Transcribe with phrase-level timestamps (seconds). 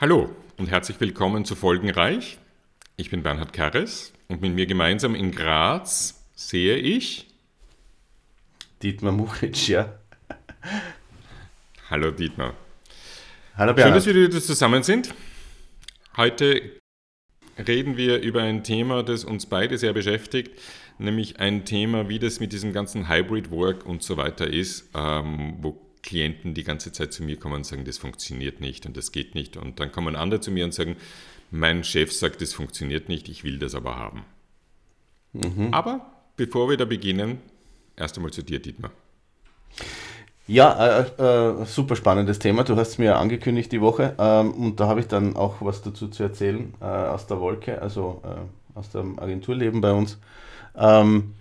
[0.00, 2.38] Hallo und herzlich willkommen zu Folgenreich.
[2.96, 7.26] Ich bin Bernhard Karres und mit mir gemeinsam in Graz sehe ich
[8.80, 9.98] Dietmar Muchitsch, ja.
[11.90, 12.54] Hallo Dietmar.
[13.56, 13.96] Hallo Schön, Bernhard.
[13.96, 15.12] dass wir wieder zusammen sind.
[16.16, 16.62] Heute
[17.58, 20.56] reden wir über ein Thema, das uns beide sehr beschäftigt,
[20.98, 25.56] nämlich ein Thema, wie das mit diesem ganzen Hybrid Work und so weiter ist, ähm,
[25.60, 29.12] wo Klienten die ganze Zeit zu mir kommen und sagen, das funktioniert nicht und das
[29.12, 29.56] geht nicht.
[29.56, 30.96] Und dann kommen andere zu mir und sagen,
[31.50, 34.24] mein Chef sagt, das funktioniert nicht, ich will das aber haben.
[35.70, 36.00] Aber
[36.36, 37.38] bevor wir da beginnen,
[37.96, 38.90] erst einmal zu dir, Dietmar.
[40.46, 42.64] Ja, äh, äh, super spannendes Thema.
[42.64, 45.82] Du hast es mir angekündigt die Woche ähm, und da habe ich dann auch was
[45.82, 50.16] dazu zu erzählen äh, aus der Wolke, also äh, aus dem Agenturleben bei uns.
[50.74, 51.34] Ähm,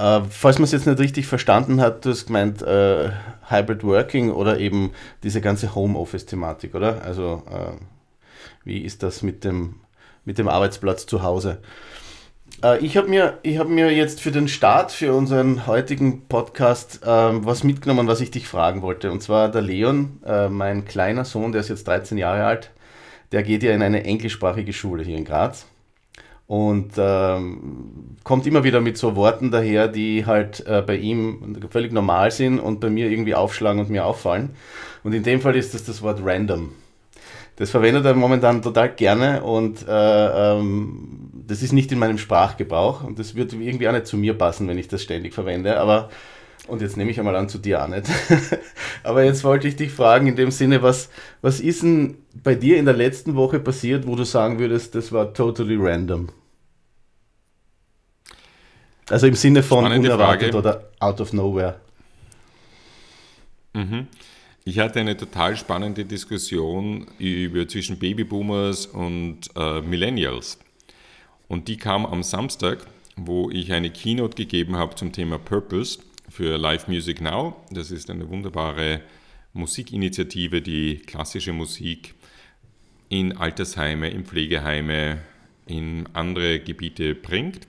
[0.00, 3.10] äh, falls man es jetzt nicht richtig verstanden hat, du hast gemeint äh,
[3.48, 4.92] Hybrid Working oder eben
[5.22, 7.02] diese ganze Homeoffice-Thematik, oder?
[7.02, 7.76] Also äh,
[8.64, 9.76] wie ist das mit dem,
[10.24, 11.58] mit dem Arbeitsplatz zu Hause?
[12.62, 17.44] Äh, Ich habe mir, hab mir jetzt für den Start, für unseren heutigen Podcast, ähm,
[17.44, 19.10] was mitgenommen, was ich dich fragen wollte.
[19.10, 22.70] Und zwar der Leon, äh, mein kleiner Sohn, der ist jetzt 13 Jahre alt,
[23.32, 25.66] der geht ja in eine englischsprachige Schule hier in Graz.
[26.50, 31.92] Und ähm, kommt immer wieder mit so Worten daher, die halt äh, bei ihm völlig
[31.92, 34.50] normal sind und bei mir irgendwie aufschlagen und mir auffallen.
[35.04, 36.72] Und in dem Fall ist das das Wort random.
[37.54, 39.92] Das verwendet er momentan total gerne und äh,
[40.58, 44.34] ähm, das ist nicht in meinem Sprachgebrauch und das wird irgendwie auch nicht zu mir
[44.34, 45.78] passen, wenn ich das ständig verwende.
[45.78, 46.10] Aber
[46.66, 48.06] und jetzt nehme ich einmal an zu dir auch nicht.
[49.04, 51.10] Aber jetzt wollte ich dich fragen in dem Sinne, was,
[51.42, 55.12] was ist denn bei dir in der letzten Woche passiert, wo du sagen würdest, das
[55.12, 56.26] war totally random?
[59.10, 60.56] Also im Sinne von Spannende unerwartet Frage.
[60.56, 61.80] oder out of nowhere.
[64.64, 70.58] Ich hatte eine total spannende Diskussion über, zwischen Babyboomers und äh, Millennials.
[71.48, 72.86] Und die kam am Samstag,
[73.16, 77.56] wo ich eine Keynote gegeben habe zum Thema Purpose für Live Music Now.
[77.70, 79.00] Das ist eine wunderbare
[79.52, 82.14] Musikinitiative, die klassische Musik
[83.08, 85.18] in Altersheime, in Pflegeheime,
[85.66, 87.66] in andere Gebiete bringt.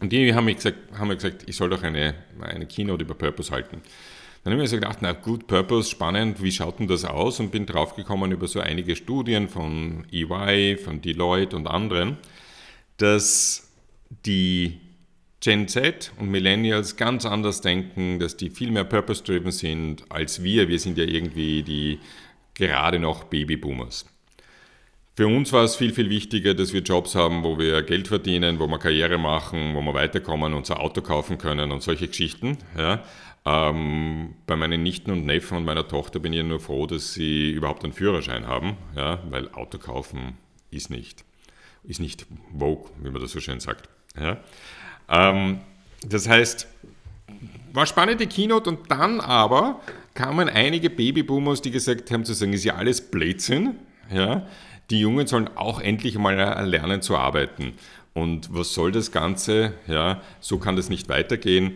[0.00, 3.14] Und die haben mir gesagt, haben mir gesagt ich soll doch eine, eine Keynote über
[3.14, 3.82] Purpose halten.
[4.42, 7.40] Dann habe ich mir so gedacht, na gut, Purpose, spannend, wie schaut denn das aus?
[7.40, 12.16] Und bin draufgekommen über so einige Studien von EY, von Deloitte und anderen,
[12.96, 13.70] dass
[14.24, 14.80] die
[15.40, 20.68] Gen Z und Millennials ganz anders denken, dass die viel mehr purpose-driven sind als wir.
[20.68, 21.98] Wir sind ja irgendwie die
[22.54, 24.06] gerade noch Babyboomers.
[25.20, 28.58] Für uns war es viel, viel wichtiger, dass wir Jobs haben, wo wir Geld verdienen,
[28.58, 32.56] wo wir Karriere machen, wo wir weiterkommen, unser Auto kaufen können und solche Geschichten.
[32.74, 33.04] Ja.
[33.44, 37.50] Ähm, bei meinen Nichten und Neffen und meiner Tochter bin ich nur froh, dass sie
[37.50, 40.38] überhaupt einen Führerschein haben, ja, weil Auto kaufen
[40.70, 41.22] ist nicht,
[41.84, 42.24] ist nicht
[42.58, 43.90] Vogue, wie man das so schön sagt.
[44.18, 44.38] Ja.
[45.10, 45.60] Ähm,
[46.02, 46.66] das heißt,
[47.74, 49.82] war spannende Keynote und dann aber
[50.14, 53.74] kamen einige Babyboomers, die gesagt haben, zu sagen, ist ja alles Blödsinn,
[54.10, 54.46] ja,
[54.90, 56.34] die Jungen sollen auch endlich mal
[56.66, 57.74] lernen zu arbeiten.
[58.12, 59.74] Und was soll das Ganze?
[59.86, 61.74] Ja, so kann das nicht weitergehen.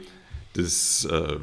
[0.55, 1.37] Das, äh,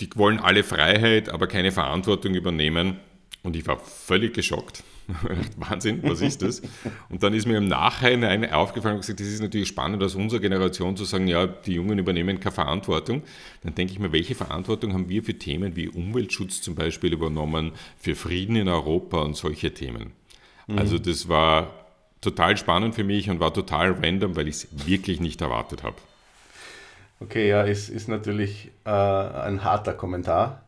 [0.00, 2.98] die wollen alle Freiheit, aber keine Verantwortung übernehmen.
[3.42, 4.82] Und ich war völlig geschockt.
[5.58, 6.62] Wahnsinn, was ist das?
[7.10, 10.96] Und dann ist mir im Nachhinein aufgefallen gesagt, das ist natürlich spannend aus unserer Generation
[10.96, 13.22] zu sagen, ja, die Jungen übernehmen keine Verantwortung.
[13.62, 17.72] Dann denke ich mir, welche Verantwortung haben wir für Themen wie Umweltschutz zum Beispiel übernommen,
[17.98, 20.12] für Frieden in Europa und solche Themen?
[20.68, 21.70] Also das war
[22.20, 25.96] total spannend für mich und war total random, weil ich es wirklich nicht erwartet habe.
[27.20, 30.62] Okay, ja, ist, ist natürlich äh, ein harter Kommentar.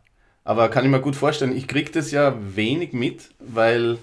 [0.45, 3.99] Aber kann ich mir gut vorstellen, ich kriege das ja wenig mit, weil,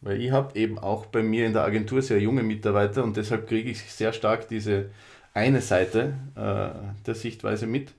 [0.00, 3.48] weil ich habe eben auch bei mir in der Agentur sehr junge Mitarbeiter und deshalb
[3.48, 4.90] kriege ich sehr stark diese
[5.32, 7.94] eine Seite äh, der Sichtweise mit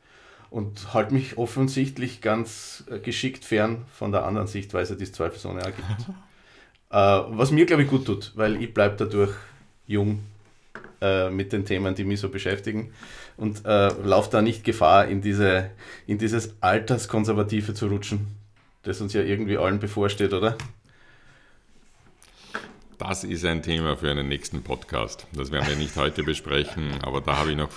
[0.52, 5.62] und halte mich offensichtlich ganz äh, geschickt fern von der anderen Sichtweise, die es zweifelsohne
[5.62, 6.08] auch gibt.
[6.94, 9.32] äh, was mir, glaube ich, gut tut, weil ich bleibe dadurch
[9.88, 10.20] jung
[11.02, 12.94] äh, mit den Themen, die mich so beschäftigen
[13.36, 15.72] und äh, laufe da nicht Gefahr, in, diese,
[16.06, 18.28] in dieses Alterskonservative zu rutschen,
[18.84, 20.56] das uns ja irgendwie allen bevorsteht, oder?
[23.00, 25.26] Das ist ein Thema für einen nächsten Podcast.
[25.34, 27.72] Das werden wir nicht heute besprechen, aber da habe ich noch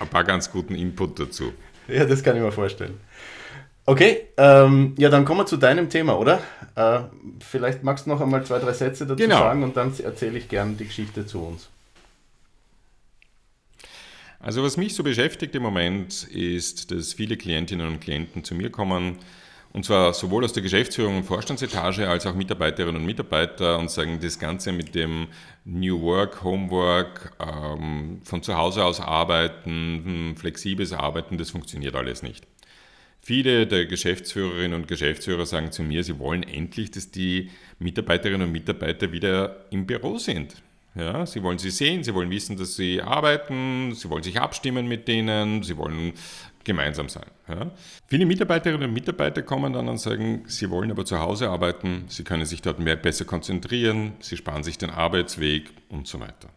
[0.00, 1.52] ein paar ganz guten Input dazu.
[1.86, 2.98] Ja, das kann ich mir vorstellen.
[3.88, 6.40] Okay, ähm, ja, dann kommen wir zu deinem Thema, oder?
[6.74, 7.00] Äh,
[7.40, 9.38] vielleicht magst du noch einmal zwei, drei Sätze dazu Genau.
[9.38, 11.68] sagen und dann erzähle ich gern die Geschichte zu uns.
[14.40, 18.70] Also was mich so beschäftigt im Moment ist, dass viele Klientinnen und Klienten zu mir
[18.70, 19.18] kommen
[19.72, 24.18] Und zwar sowohl aus der Geschäftsführung und Vorstandsetage als auch Mitarbeiterinnen und Mitarbeiter und sagen,
[24.22, 25.28] das Ganze mit dem
[25.66, 32.22] New Work, Homework, ähm, von zu Hause aus arbeiten, hm, flexibles Arbeiten, das funktioniert alles
[32.22, 32.46] nicht.
[33.26, 37.50] Viele der Geschäftsführerinnen und Geschäftsführer sagen zu mir, sie wollen endlich, dass die
[37.80, 40.62] Mitarbeiterinnen und Mitarbeiter wieder im Büro sind.
[40.94, 44.86] Ja, sie wollen sie sehen, sie wollen wissen, dass sie arbeiten, sie wollen sich abstimmen
[44.86, 46.12] mit denen, sie wollen
[46.62, 47.26] gemeinsam sein.
[47.48, 47.72] Ja.
[48.06, 52.22] Viele Mitarbeiterinnen und Mitarbeiter kommen dann und sagen, sie wollen aber zu Hause arbeiten, sie
[52.22, 56.48] können sich dort mehr besser konzentrieren, sie sparen sich den Arbeitsweg und so weiter.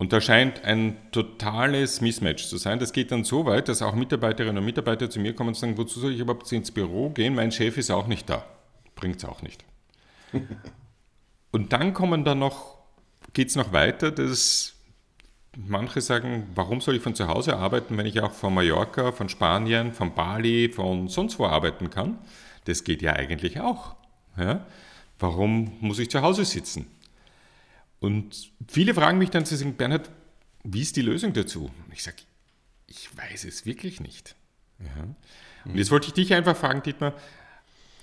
[0.00, 2.78] Und da scheint ein totales Mismatch zu sein.
[2.78, 5.76] Das geht dann so weit, dass auch Mitarbeiterinnen und Mitarbeiter zu mir kommen und sagen,
[5.76, 7.34] wozu soll ich überhaupt ins Büro gehen?
[7.34, 8.46] Mein Chef ist auch nicht da.
[8.94, 9.62] Bringt es auch nicht.
[11.50, 12.78] und dann kommen da noch,
[13.34, 14.72] geht es noch weiter, dass
[15.54, 19.28] manche sagen, warum soll ich von zu Hause arbeiten, wenn ich auch von Mallorca, von
[19.28, 22.16] Spanien, von Bali, von sonst wo arbeiten kann?
[22.64, 23.96] Das geht ja eigentlich auch.
[24.38, 24.64] Ja?
[25.18, 26.86] Warum muss ich zu Hause sitzen?
[28.00, 30.10] Und viele fragen mich dann, sie sagen, Bernhard,
[30.64, 31.64] wie ist die Lösung dazu?
[31.64, 32.16] Und ich sage,
[32.86, 34.34] ich weiß es wirklich nicht.
[34.80, 35.04] Ja.
[35.64, 37.14] Und jetzt wollte ich dich einfach fragen, Dietmar,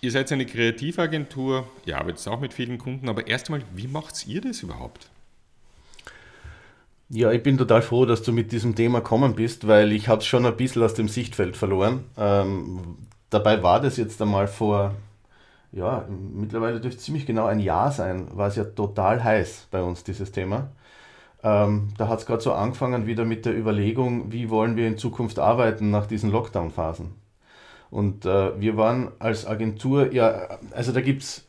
[0.01, 4.41] ihr seid eine Kreativagentur, ihr arbeitet auch mit vielen Kunden, aber erstmal, wie macht ihr
[4.41, 5.09] das überhaupt?
[7.09, 10.21] Ja, ich bin total froh, dass du mit diesem Thema kommen bist, weil ich habe
[10.21, 12.03] es schon ein bisschen aus dem Sichtfeld verloren.
[12.17, 12.97] Ähm,
[13.29, 14.94] dabei war das jetzt einmal vor
[15.77, 19.81] ja, mittlerweile dürfte es ziemlich genau ein Jahr sein, war es ja total heiß bei
[19.83, 20.69] uns, dieses Thema.
[21.44, 24.97] Ähm, da hat es gerade so angefangen wieder mit der Überlegung, wie wollen wir in
[24.97, 27.13] Zukunft arbeiten nach diesen Lockdown-Phasen.
[27.91, 31.45] Und äh, wir waren als Agentur, ja, also da gibt es,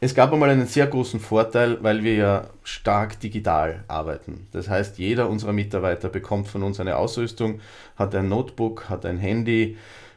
[0.00, 4.46] es gab einmal einen sehr großen Vorteil, weil wir ja stark digital arbeiten.
[4.52, 7.60] Das heißt, jeder unserer Mitarbeiter bekommt von uns eine Ausrüstung,
[7.96, 9.76] hat ein Notebook, hat ein Handy,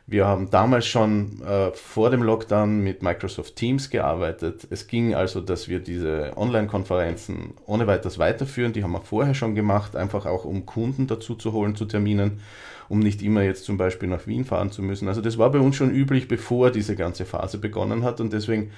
[0.10, 4.66] wir haben damals schon äh, vor dem Lockdown mit Microsoft Teams gearbeitet.
[4.72, 8.74] Es ging also, dass wir diese Online-Konferenzen ohne weiteres weiterführen.
[8.74, 12.40] Die haben wir vorher schon gemacht, einfach auch um Kunden dazu zu holen zu Terminen,
[12.88, 15.08] um nicht immer jetzt zum Beispiel nach Wien fahren zu müssen.
[15.08, 18.72] Also das war bei uns schon üblich, bevor diese ganze Phase begonnen hat und deswegen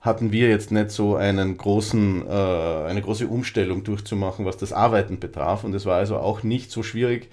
[0.00, 5.18] hatten wir jetzt nicht so einen großen, äh, eine große Umstellung durchzumachen, was das Arbeiten
[5.18, 5.64] betraf.
[5.64, 7.28] Und es war also auch nicht so schwierig,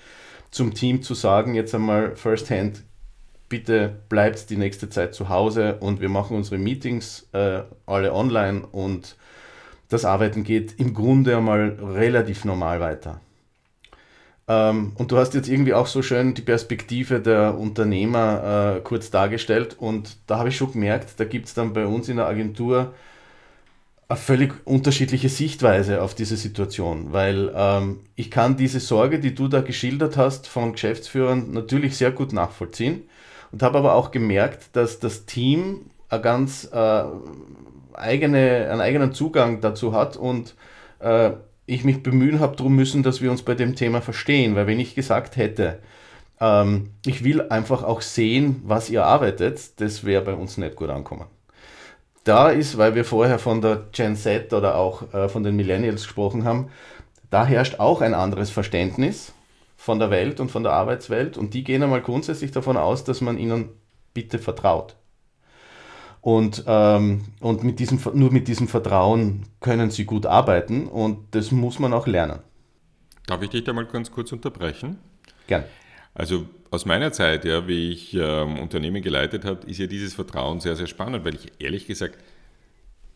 [0.49, 2.83] zum Team zu sagen, jetzt einmal firsthand,
[3.53, 8.65] bitte bleibt die nächste Zeit zu Hause und wir machen unsere Meetings äh, alle online
[8.65, 9.15] und
[9.89, 13.21] das Arbeiten geht im Grunde einmal relativ normal weiter.
[14.47, 19.11] Ähm, und du hast jetzt irgendwie auch so schön die Perspektive der Unternehmer äh, kurz
[19.11, 22.25] dargestellt und da habe ich schon gemerkt, da gibt es dann bei uns in der
[22.25, 22.91] Agentur
[24.07, 29.47] eine völlig unterschiedliche Sichtweise auf diese Situation, weil ähm, ich kann diese Sorge, die du
[29.47, 33.03] da geschildert hast von Geschäftsführern, natürlich sehr gut nachvollziehen
[33.53, 37.03] und habe aber auch gemerkt, dass das Team eine ganz äh,
[37.93, 40.55] eigene, einen eigenen Zugang dazu hat und
[40.99, 41.31] äh,
[41.67, 44.79] ich mich bemühen habe darum müssen, dass wir uns bei dem Thema verstehen, weil wenn
[44.79, 45.79] ich gesagt hätte,
[46.41, 50.89] ähm, ich will einfach auch sehen, was ihr arbeitet, das wäre bei uns nicht gut
[50.89, 51.25] ankommen.
[52.23, 56.03] Da ist, weil wir vorher von der Gen Z oder auch äh, von den Millennials
[56.03, 56.69] gesprochen haben,
[57.29, 59.31] da herrscht auch ein anderes Verständnis
[59.83, 63.19] von der Welt und von der Arbeitswelt und die gehen einmal grundsätzlich davon aus, dass
[63.19, 63.67] man ihnen
[64.13, 64.95] bitte vertraut.
[66.21, 71.51] Und, ähm, und mit diesem, nur mit diesem Vertrauen können sie gut arbeiten und das
[71.51, 72.39] muss man auch lernen.
[73.27, 74.99] Darf ich dich da mal ganz kurz unterbrechen?
[75.47, 75.65] Gern.
[76.13, 80.61] Also aus meiner Zeit, ja, wie ich ähm, Unternehmen geleitet habe, ist ja dieses Vertrauen
[80.61, 82.17] sehr, sehr spannend, weil ich ehrlich gesagt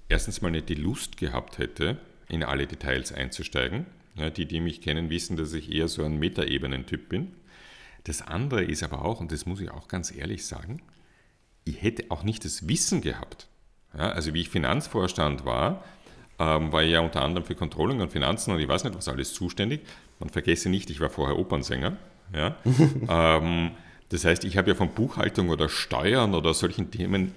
[0.09, 1.95] erstens mal nicht die Lust gehabt hätte,
[2.27, 3.85] in alle Details einzusteigen.
[4.17, 7.33] Ja, die, die mich kennen, wissen, dass ich eher so ein Metaebenen-Typ bin.
[8.03, 10.81] Das andere ist aber auch, und das muss ich auch ganz ehrlich sagen,
[11.65, 13.47] ich hätte auch nicht das Wissen gehabt.
[13.93, 15.83] Ja, also wie ich Finanzvorstand war,
[16.39, 19.07] ähm, war ich ja unter anderem für Controlling und Finanzen und ich weiß nicht was
[19.07, 19.81] alles zuständig.
[20.19, 21.97] Man vergesse nicht, ich war vorher Opernsänger.
[22.33, 22.55] Ja?
[23.09, 23.71] ähm,
[24.09, 27.33] das heißt, ich habe ja von Buchhaltung oder Steuern oder solchen Themen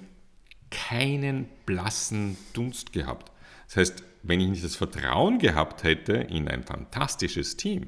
[0.69, 3.30] keinen blassen Dunst gehabt.
[3.71, 7.87] Das heißt, wenn ich nicht das Vertrauen gehabt hätte in ein fantastisches Team,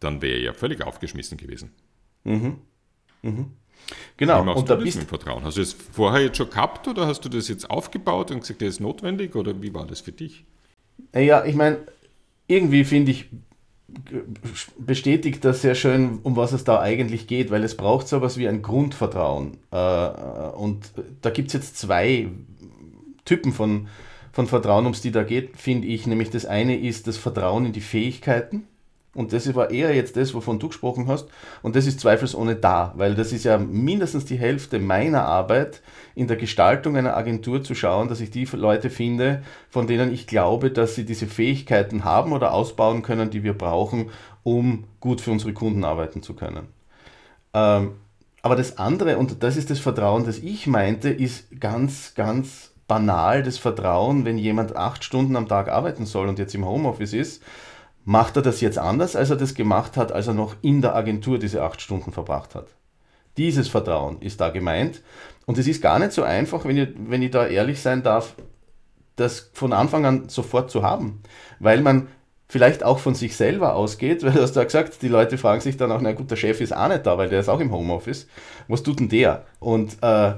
[0.00, 1.70] dann wäre ich ja völlig aufgeschmissen gewesen.
[2.24, 2.58] Mhm.
[3.22, 3.52] Mhm.
[4.16, 4.42] Genau.
[4.42, 5.44] Wie machst und du das mit Vertrauen?
[5.44, 8.60] Hast du es vorher jetzt schon gehabt oder hast du das jetzt aufgebaut und gesagt,
[8.60, 10.44] das ist notwendig oder wie war das für dich?
[11.14, 11.78] Ja, ich meine,
[12.48, 13.26] irgendwie finde ich,
[14.78, 18.36] bestätigt das sehr schön, um was es da eigentlich geht, weil es braucht so etwas
[18.36, 19.58] wie ein Grundvertrauen.
[19.70, 20.08] Äh,
[20.56, 20.90] und
[21.22, 22.28] da gibt es jetzt zwei
[23.24, 23.88] Typen von,
[24.34, 26.06] von Vertrauen, um es die da geht, finde ich.
[26.06, 28.66] Nämlich das eine ist das Vertrauen in die Fähigkeiten
[29.14, 31.28] Und das war eher jetzt das, wovon du gesprochen hast.
[31.62, 35.82] Und das ist zweifelsohne da, weil das ist ja mindestens die Hälfte meiner Arbeit
[36.16, 40.26] in der Gestaltung einer Agentur zu schauen, dass ich die Leute finde, von denen ich
[40.26, 44.10] glaube, dass sie diese Fähigkeiten haben oder ausbauen können, die wir brauchen,
[44.42, 46.66] um gut für unsere Kunden arbeiten zu können.
[47.54, 47.92] Ähm,
[48.42, 53.42] aber das andere, und das ist das Vertrauen, das ich meinte, ist ganz, ganz banal
[53.42, 57.42] das Vertrauen, wenn jemand acht Stunden am Tag arbeiten soll und jetzt im Homeoffice ist,
[58.04, 60.94] macht er das jetzt anders, als er das gemacht hat, als er noch in der
[60.94, 62.66] Agentur diese acht Stunden verbracht hat.
[63.36, 65.02] Dieses Vertrauen ist da gemeint.
[65.46, 68.34] Und es ist gar nicht so einfach, wenn ich, wenn ich da ehrlich sein darf,
[69.16, 71.22] das von Anfang an sofort zu haben.
[71.58, 72.08] Weil man
[72.48, 75.76] vielleicht auch von sich selber ausgeht, weil du hast da gesagt, die Leute fragen sich
[75.76, 77.72] dann auch, na gut, der Chef ist auch nicht da, weil der ist auch im
[77.72, 78.28] Homeoffice.
[78.68, 79.44] Was tut denn der?
[79.58, 80.34] Und äh,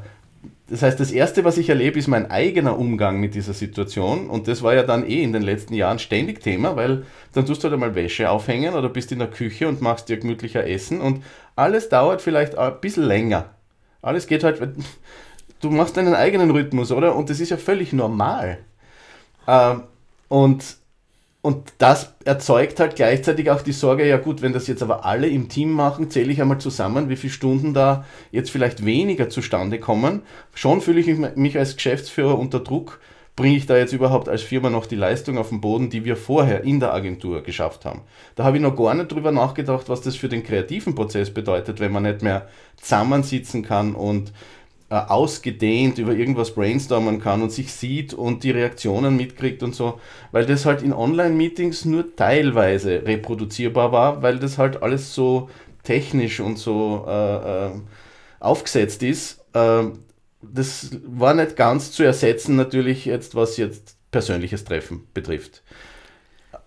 [0.69, 4.28] das heißt, das Erste, was ich erlebe, ist mein eigener Umgang mit dieser Situation.
[4.28, 7.62] Und das war ja dann eh in den letzten Jahren ständig Thema, weil dann tust
[7.62, 11.00] du halt einmal Wäsche aufhängen oder bist in der Küche und machst dir gemütlicher Essen.
[11.00, 11.23] Und
[11.55, 13.50] alles dauert vielleicht ein bisschen länger.
[14.02, 14.61] Alles geht halt,
[15.61, 17.14] du machst deinen eigenen Rhythmus, oder?
[17.14, 18.59] Und das ist ja völlig normal.
[19.47, 19.85] Ähm,
[20.28, 20.64] und
[21.47, 25.29] und das erzeugt halt gleichzeitig auch die Sorge, ja gut, wenn das jetzt aber alle
[25.29, 29.79] im Team machen, zähle ich einmal zusammen, wie viele Stunden da jetzt vielleicht weniger zustande
[29.79, 30.23] kommen.
[30.55, 32.99] Schon fühle ich mich als Geschäftsführer unter Druck,
[33.37, 36.17] bringe ich da jetzt überhaupt als Firma noch die Leistung auf den Boden, die wir
[36.17, 38.00] vorher in der Agentur geschafft haben.
[38.35, 41.79] Da habe ich noch gar nicht drüber nachgedacht, was das für den kreativen Prozess bedeutet,
[41.79, 44.33] wenn man nicht mehr zusammensitzen kann und
[44.88, 50.00] äh, ausgedehnt über irgendwas brainstormen kann und sich sieht und die Reaktionen mitkriegt und so,
[50.33, 55.50] weil das halt in Online-Meetings nur teilweise reproduzierbar war, weil das halt alles so
[55.83, 57.71] technisch und so äh, äh,
[58.40, 59.45] aufgesetzt ist.
[59.55, 59.85] Äh,
[60.40, 65.62] das war nicht ganz zu ersetzen, natürlich jetzt, was jetzt persönliches Treffen betrifft.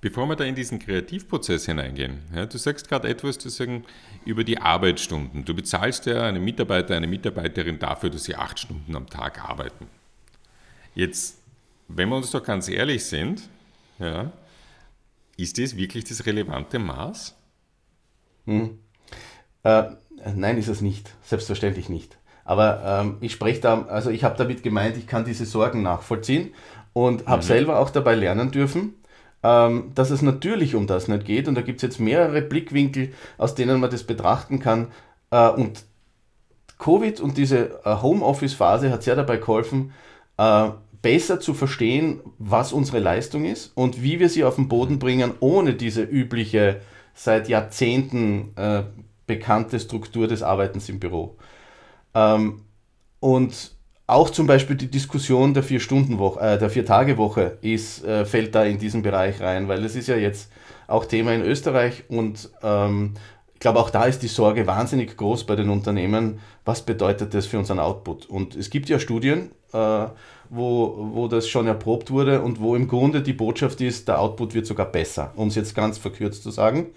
[0.01, 3.85] Bevor wir da in diesen Kreativprozess hineingehen, ja, du sagst gerade etwas zu sagen
[4.25, 5.45] über die Arbeitsstunden.
[5.45, 9.87] Du bezahlst ja einen Mitarbeiter, eine Mitarbeiterin dafür, dass sie acht Stunden am Tag arbeiten.
[10.95, 11.39] Jetzt,
[11.87, 13.49] wenn wir uns doch ganz ehrlich sind,
[13.99, 14.31] ja,
[15.37, 17.35] ist das wirklich das relevante Maß?
[18.45, 18.79] Hm.
[19.63, 19.83] Äh,
[20.35, 21.13] nein, ist es nicht.
[21.21, 22.17] Selbstverständlich nicht.
[22.43, 26.53] Aber ähm, ich spreche da, also ich habe damit gemeint, ich kann diese Sorgen nachvollziehen
[26.93, 27.47] und habe mhm.
[27.47, 28.95] selber auch dabei lernen dürfen
[29.43, 31.47] ähm, dass es natürlich um das nicht geht.
[31.47, 34.87] Und da gibt es jetzt mehrere Blickwinkel, aus denen man das betrachten kann.
[35.31, 35.83] Äh, und
[36.77, 39.91] Covid und diese äh, Homeoffice-Phase hat sehr dabei geholfen,
[40.37, 40.69] äh,
[41.01, 45.33] besser zu verstehen, was unsere Leistung ist und wie wir sie auf den Boden bringen,
[45.39, 46.81] ohne diese übliche,
[47.13, 48.83] seit Jahrzehnten äh,
[49.27, 51.37] bekannte Struktur des Arbeitens im Büro.
[52.13, 52.61] Ähm,
[53.19, 53.71] und
[54.09, 58.77] auch zum Beispiel die Diskussion der Vier-Stunden-Woche, äh, der Vier-Tage-Woche ist, äh, fällt da in
[58.77, 60.51] diesen Bereich rein, weil das ist ja jetzt
[60.87, 63.13] auch Thema in Österreich und ähm,
[63.53, 66.39] ich glaube, auch da ist die Sorge wahnsinnig groß bei den Unternehmen.
[66.63, 68.25] Was bedeutet das für unseren Output?
[68.25, 70.05] Und es gibt ja Studien, äh,
[70.49, 74.53] wo, wo das schon erprobt wurde und wo im Grunde die Botschaft ist, der Output
[74.53, 76.87] wird sogar besser, um es jetzt ganz verkürzt zu sagen.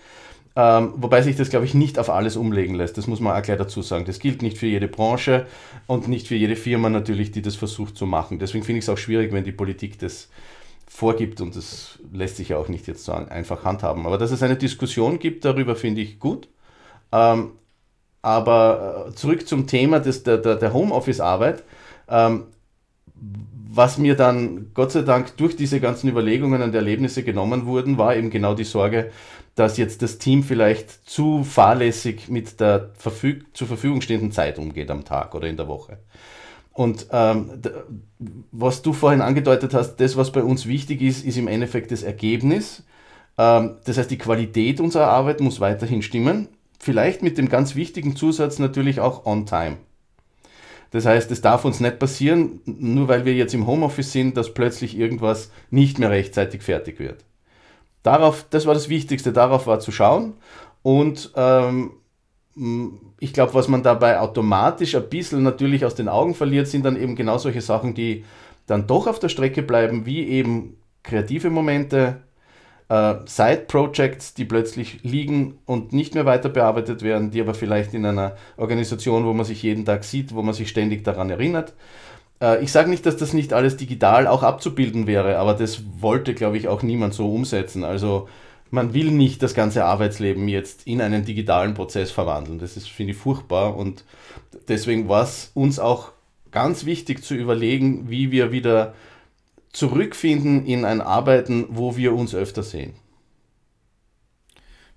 [0.54, 2.98] Ähm, wobei sich das, glaube ich, nicht auf alles umlegen lässt.
[2.98, 4.04] Das muss man auch gleich dazu sagen.
[4.04, 5.46] Das gilt nicht für jede Branche
[5.86, 8.38] und nicht für jede Firma natürlich, die das versucht zu machen.
[8.38, 10.28] Deswegen finde ich es auch schwierig, wenn die Politik das
[10.86, 14.04] vorgibt und das lässt sich ja auch nicht jetzt so einfach handhaben.
[14.06, 16.48] Aber dass es eine Diskussion gibt, darüber finde ich gut.
[17.12, 17.52] Ähm,
[18.20, 21.64] aber äh, zurück zum Thema des, der, der, Homeoffice-Arbeit.
[22.08, 22.44] Ähm,
[23.74, 28.14] was mir dann Gott sei Dank durch diese ganzen Überlegungen und Erlebnisse genommen wurden, war
[28.14, 29.10] eben genau die Sorge,
[29.54, 34.90] dass jetzt das Team vielleicht zu fahrlässig mit der Verfüg zur Verfügung stehenden Zeit umgeht
[34.90, 35.98] am Tag oder in der Woche.
[36.74, 37.62] Und ähm,
[38.50, 42.02] was du vorhin angedeutet hast, das, was bei uns wichtig ist, ist im Endeffekt das
[42.02, 42.82] Ergebnis.
[43.38, 46.48] Ähm, das heißt, die Qualität unserer Arbeit muss weiterhin stimmen.
[46.78, 49.76] Vielleicht mit dem ganz wichtigen Zusatz natürlich auch on time.
[50.92, 54.54] Das heißt, es darf uns nicht passieren, nur weil wir jetzt im Homeoffice sind, dass
[54.54, 57.24] plötzlich irgendwas nicht mehr rechtzeitig fertig wird.
[58.02, 60.34] Darauf, das war das Wichtigste, darauf war zu schauen.
[60.82, 61.92] Und ähm,
[63.20, 67.00] ich glaube, was man dabei automatisch ein bisschen natürlich aus den Augen verliert, sind dann
[67.00, 68.24] eben genau solche Sachen, die
[68.66, 72.22] dann doch auf der Strecke bleiben, wie eben kreative Momente,
[72.88, 78.06] äh, Side-Projects, die plötzlich liegen und nicht mehr weiter bearbeitet werden, die aber vielleicht in
[78.06, 81.74] einer Organisation, wo man sich jeden Tag sieht, wo man sich ständig daran erinnert,
[82.42, 86.34] äh, ich sage nicht, dass das nicht alles digital auch abzubilden wäre, aber das wollte,
[86.34, 87.84] glaube ich, auch niemand so umsetzen.
[87.84, 88.28] Also
[88.70, 92.58] man will nicht das ganze Arbeitsleben jetzt in einen digitalen Prozess verwandeln.
[92.58, 93.76] Das ist, finde ich, furchtbar.
[93.76, 94.04] Und
[94.66, 96.12] deswegen war es uns auch
[96.50, 98.94] ganz wichtig zu überlegen, wie wir wieder
[99.72, 102.94] zurückfinden in ein Arbeiten, wo wir uns öfter sehen.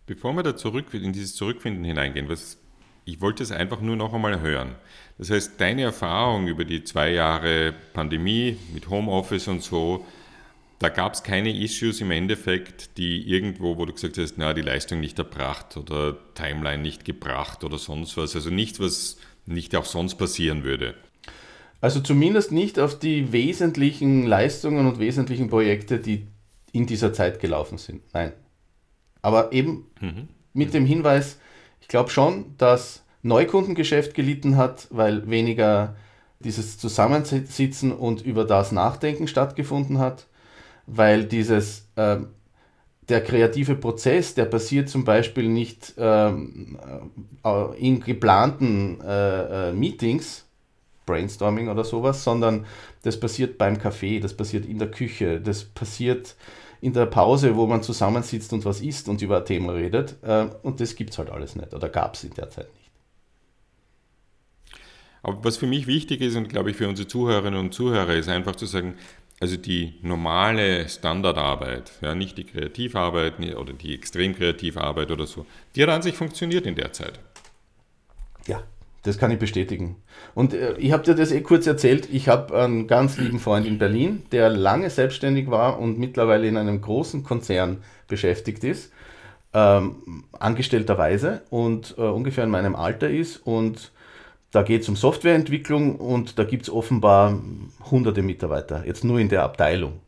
[0.06, 2.58] Bevor wir da zurück in dieses Zurückfinden hineingehen, was
[3.06, 4.76] ich wollte es einfach nur noch einmal hören.
[5.18, 10.06] Das heißt, deine Erfahrung über die zwei Jahre Pandemie mit Homeoffice und so,
[10.80, 14.62] da gab es keine Issues im Endeffekt, die irgendwo, wo du gesagt hast, na, die
[14.62, 18.36] Leistung nicht erbracht oder Timeline nicht gebracht oder sonst was.
[18.36, 20.96] Also nichts, was nicht auch sonst passieren würde.
[21.86, 26.26] Also zumindest nicht auf die wesentlichen Leistungen und wesentlichen Projekte, die
[26.72, 28.02] in dieser Zeit gelaufen sind.
[28.12, 28.32] Nein.
[29.22, 30.28] Aber eben mhm.
[30.54, 31.38] mit dem Hinweis,
[31.82, 35.96] ich glaube schon, dass Neukundengeschäft gelitten hat, weil weniger
[36.40, 40.26] dieses Zusammensitzen und über das Nachdenken stattgefunden hat,
[40.88, 42.18] weil dieses äh,
[43.10, 46.80] der kreative Prozess, der passiert zum Beispiel nicht ähm,
[47.44, 50.45] äh, in geplanten äh, äh, Meetings,
[51.06, 52.66] Brainstorming oder sowas, sondern
[53.04, 56.36] das passiert beim Kaffee, das passiert in der Küche, das passiert
[56.82, 60.18] in der Pause, wo man zusammensitzt und was isst und über ein Thema redet.
[60.24, 62.92] Äh, und das gibt es halt alles nicht oder gab es in der Zeit nicht.
[65.24, 68.30] Aber was für mich wichtig ist und glaube ich für unsere Zuhörerinnen und Zuhörer ist
[68.30, 68.96] einfach zu sagen,
[69.40, 75.46] also die normale Standardarbeit, ja, nicht die Kreativarbeit oder die extrem Kreativarbeit oder so,
[75.76, 77.20] die hat an sich funktioniert in der Zeit.
[78.48, 78.64] Ja,
[79.06, 79.98] das kann ich bestätigen.
[80.34, 82.10] Und äh, ich habe dir das eh kurz erzählt.
[82.12, 86.58] Ich habe einen ganz lieben Freund in Berlin, der lange selbstständig war und mittlerweile in
[86.58, 88.92] einem großen Konzern beschäftigt ist,
[89.54, 93.38] ähm, angestellterweise und äh, ungefähr in meinem Alter ist.
[93.38, 93.92] Und
[94.52, 97.40] da geht es um Softwareentwicklung und da gibt es offenbar
[97.92, 100.00] hunderte Mitarbeiter, jetzt nur in der Abteilung.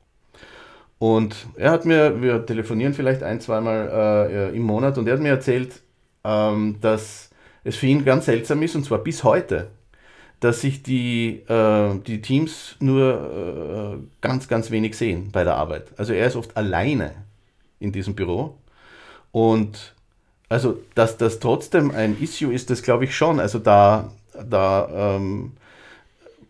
[1.00, 5.22] Und er hat mir, wir telefonieren vielleicht ein, zweimal äh, im Monat, und er hat
[5.22, 5.82] mir erzählt,
[6.24, 7.27] ähm, dass
[7.64, 9.70] es für ihn ganz seltsam ist, und zwar bis heute,
[10.40, 15.88] dass sich die, äh, die Teams nur äh, ganz, ganz wenig sehen bei der Arbeit.
[15.98, 17.14] Also er ist oft alleine
[17.80, 18.58] in diesem Büro.
[19.32, 19.96] Und
[20.50, 23.40] also, dass das trotzdem ein Issue ist, das glaube ich schon.
[23.40, 24.12] Also da,
[24.50, 25.54] da ähm,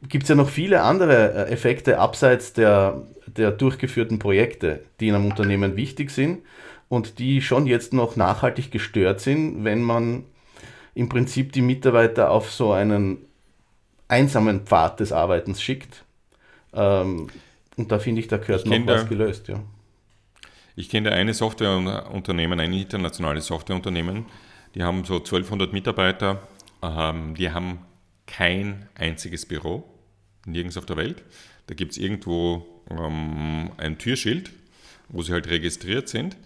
[0.07, 5.15] gibt es ja noch viele andere äh, Effekte abseits der, der durchgeführten Projekte, die in
[5.15, 6.39] einem Unternehmen wichtig sind
[6.89, 10.25] und die schon jetzt noch nachhaltig gestört sind, wenn man
[10.97, 13.19] im Prinzip die Mitarbeiter auf so einen
[14.07, 16.03] einsamen Pfad des Arbeitens schickt.
[16.73, 17.27] Ähm,
[17.75, 19.47] und da finde ich, da gehört noch was gelöst.
[19.47, 19.59] Ja.
[20.75, 24.25] Ich kenne eine Softwareunternehmen, ein internationales Softwareunternehmen,
[24.73, 26.41] die haben so 1200 Mitarbeiter,
[26.81, 27.79] ähm, die haben
[28.25, 29.83] kein einziges Büro,
[30.47, 31.23] nirgends auf der Welt.
[31.67, 34.49] Da gibt es irgendwo ähm, ein Türschild,
[35.09, 36.37] wo sie halt registriert sind.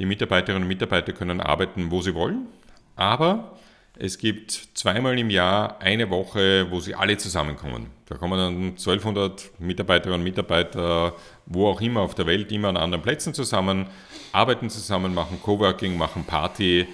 [0.00, 2.48] Die Mitarbeiterinnen und Mitarbeiter können arbeiten, wo sie wollen,
[2.96, 3.58] aber
[4.04, 7.86] es gibt zweimal im Jahr eine Woche, wo sie alle zusammenkommen.
[8.06, 11.14] Da kommen dann 1200 Mitarbeiterinnen und Mitarbeiter,
[11.46, 13.86] wo auch immer auf der Welt, immer an anderen Plätzen zusammen,
[14.32, 16.88] arbeiten zusammen, machen Coworking, machen Party,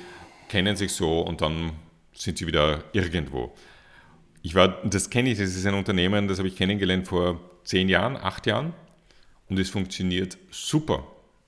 [0.49, 1.73] kennen sich so und dann
[2.12, 3.55] sind sie wieder irgendwo.
[4.42, 7.88] Ich war, das kenne ich, das ist ein Unternehmen, das habe ich kennengelernt vor zehn
[7.88, 8.75] Jahren, acht Jahren
[9.49, 11.07] und es funktioniert super.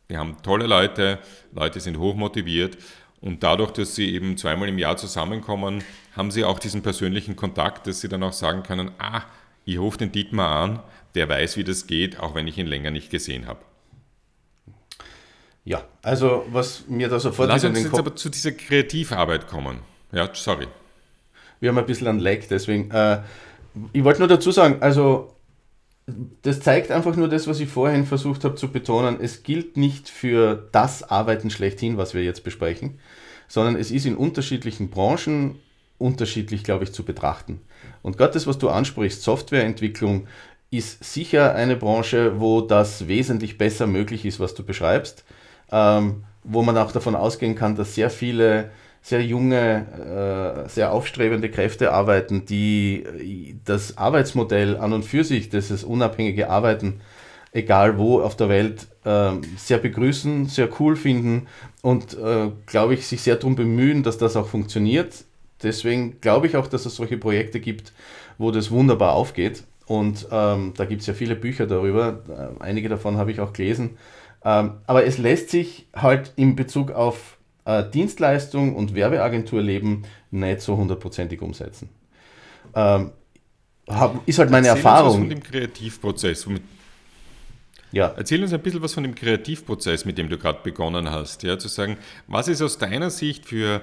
[0.09, 1.19] Die haben tolle Leute,
[1.53, 2.79] Leute sind hochmotiviert
[3.21, 5.85] und dadurch, dass sie eben zweimal im Jahr zusammenkommen,
[6.17, 9.23] haben sie auch diesen persönlichen Kontakt, dass sie dann auch sagen können, ah,
[9.65, 10.81] ich rufe den Dietmar an,
[11.15, 13.61] der weiß, wie das geht, auch wenn ich ihn länger nicht gesehen habe.
[15.65, 19.81] Ja, also was mir da sofort Lass uns jetzt aber zu dieser Kreativarbeit kommen.
[20.13, 20.67] Ja, sorry.
[21.61, 22.91] Wir haben ein bisschen einen Lag, deswegen.
[22.91, 23.21] Äh,
[23.93, 25.37] ich wollte nur dazu sagen, also
[26.43, 29.19] das zeigt einfach nur das, was ich vorhin versucht habe zu betonen.
[29.21, 32.99] Es gilt nicht für das Arbeiten schlechthin, was wir jetzt besprechen,
[33.49, 35.57] sondern es ist in unterschiedlichen Branchen
[35.99, 37.61] unterschiedlich, glaube ich, zu betrachten.
[38.03, 40.27] Und gerade das, was du ansprichst, Softwareentwicklung,
[40.71, 45.25] ist sicher eine Branche, wo das wesentlich besser möglich ist, was du beschreibst,
[45.73, 48.71] ähm, wo man auch davon ausgehen kann, dass sehr viele
[49.03, 55.49] sehr junge, äh, sehr aufstrebende Kräfte arbeiten, die äh, das Arbeitsmodell an und für sich,
[55.49, 57.01] dieses unabhängige Arbeiten,
[57.53, 61.47] egal wo auf der Welt, ähm, sehr begrüßen, sehr cool finden
[61.83, 65.25] und, äh, glaube ich, sich sehr darum bemühen, dass das auch funktioniert.
[65.63, 67.93] Deswegen glaube ich auch, dass es solche Projekte gibt,
[68.39, 69.65] wo das wunderbar aufgeht.
[69.87, 72.21] Und ähm, da gibt es ja viele Bücher darüber.
[72.61, 73.99] einige davon habe ich auch gelesen.
[74.45, 80.77] Ähm, aber es lässt sich halt in Bezug auf äh, Dienstleistung und Werbeagenturleben nicht so
[80.77, 81.89] hundertprozentig umsetzen.
[82.75, 83.13] Ähm,
[83.89, 85.07] hab, ist halt meine Erzähl Erfahrung.
[85.07, 86.47] Uns was von dem Kreativprozess.
[87.93, 88.15] Ja.
[88.17, 91.43] Erzähl uns ein bisschen was von dem Kreativprozess, mit dem du gerade begonnen hast.
[91.43, 91.97] Ja, zu sagen,
[92.29, 93.81] was ist aus deiner Sicht für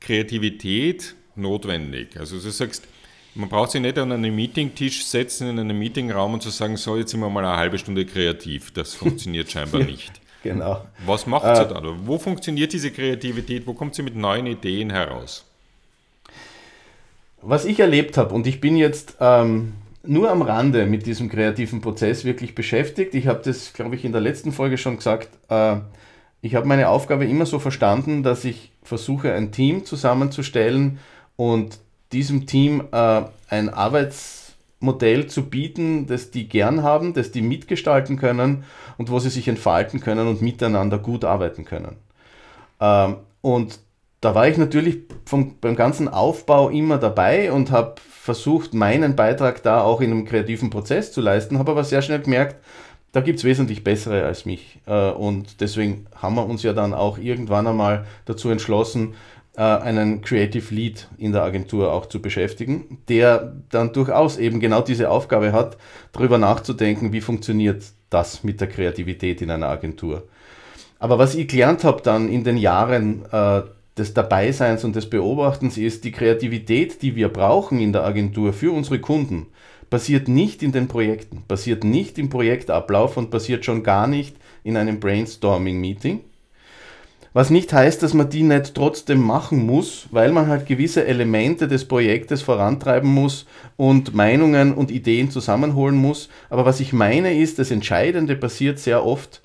[0.00, 2.18] Kreativität notwendig?
[2.18, 2.88] Also du sagst,
[3.34, 6.96] man braucht sich nicht an einen Meetingtisch setzen, in einen Meetingraum und zu sagen, so,
[6.96, 8.72] jetzt sind wir mal eine halbe Stunde kreativ.
[8.72, 10.20] Das funktioniert scheinbar nicht.
[10.46, 10.84] Genau.
[11.04, 11.82] Was macht äh, sie da?
[12.04, 13.66] Wo funktioniert diese Kreativität?
[13.66, 15.44] Wo kommt sie mit neuen Ideen heraus?
[17.42, 21.80] Was ich erlebt habe, und ich bin jetzt ähm, nur am Rande mit diesem kreativen
[21.80, 23.14] Prozess wirklich beschäftigt.
[23.14, 25.28] Ich habe das, glaube ich, in der letzten Folge schon gesagt.
[25.48, 25.76] Äh,
[26.42, 30.98] ich habe meine Aufgabe immer so verstanden, dass ich versuche, ein Team zusammenzustellen
[31.36, 31.78] und
[32.12, 33.68] diesem Team äh, ein
[34.86, 38.64] Arbeitsmodell zu bieten, das die gern haben, das die mitgestalten können
[38.98, 41.96] und wo sie sich entfalten können und miteinander gut arbeiten können.
[42.80, 43.80] Ähm, und
[44.20, 49.62] da war ich natürlich vom, beim ganzen Aufbau immer dabei und habe versucht, meinen Beitrag
[49.62, 52.56] da auch in einem kreativen Prozess zu leisten, habe aber sehr schnell gemerkt,
[53.12, 54.80] da gibt es wesentlich bessere als mich.
[54.86, 59.14] Äh, und deswegen haben wir uns ja dann auch irgendwann einmal dazu entschlossen,
[59.62, 65.10] einen Creative Lead in der Agentur auch zu beschäftigen, der dann durchaus eben genau diese
[65.10, 65.78] Aufgabe hat,
[66.12, 70.24] darüber nachzudenken, wie funktioniert das mit der Kreativität in einer Agentur.
[70.98, 73.62] Aber was ich gelernt habe dann in den Jahren äh,
[73.96, 78.72] des Dabeiseins und des Beobachtens ist, die Kreativität, die wir brauchen in der Agentur für
[78.72, 79.46] unsere Kunden,
[79.88, 84.76] passiert nicht in den Projekten, passiert nicht im Projektablauf und passiert schon gar nicht in
[84.76, 86.20] einem Brainstorming-Meeting.
[87.36, 91.68] Was nicht heißt, dass man die nicht trotzdem machen muss, weil man halt gewisse Elemente
[91.68, 93.44] des Projektes vorantreiben muss
[93.76, 96.30] und Meinungen und Ideen zusammenholen muss.
[96.48, 99.42] Aber was ich meine ist, das Entscheidende passiert sehr oft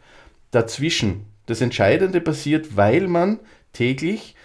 [0.51, 1.25] dazwischen.
[1.47, 3.39] Das Entscheidende passiert, weil man
[3.73, 4.35] täglich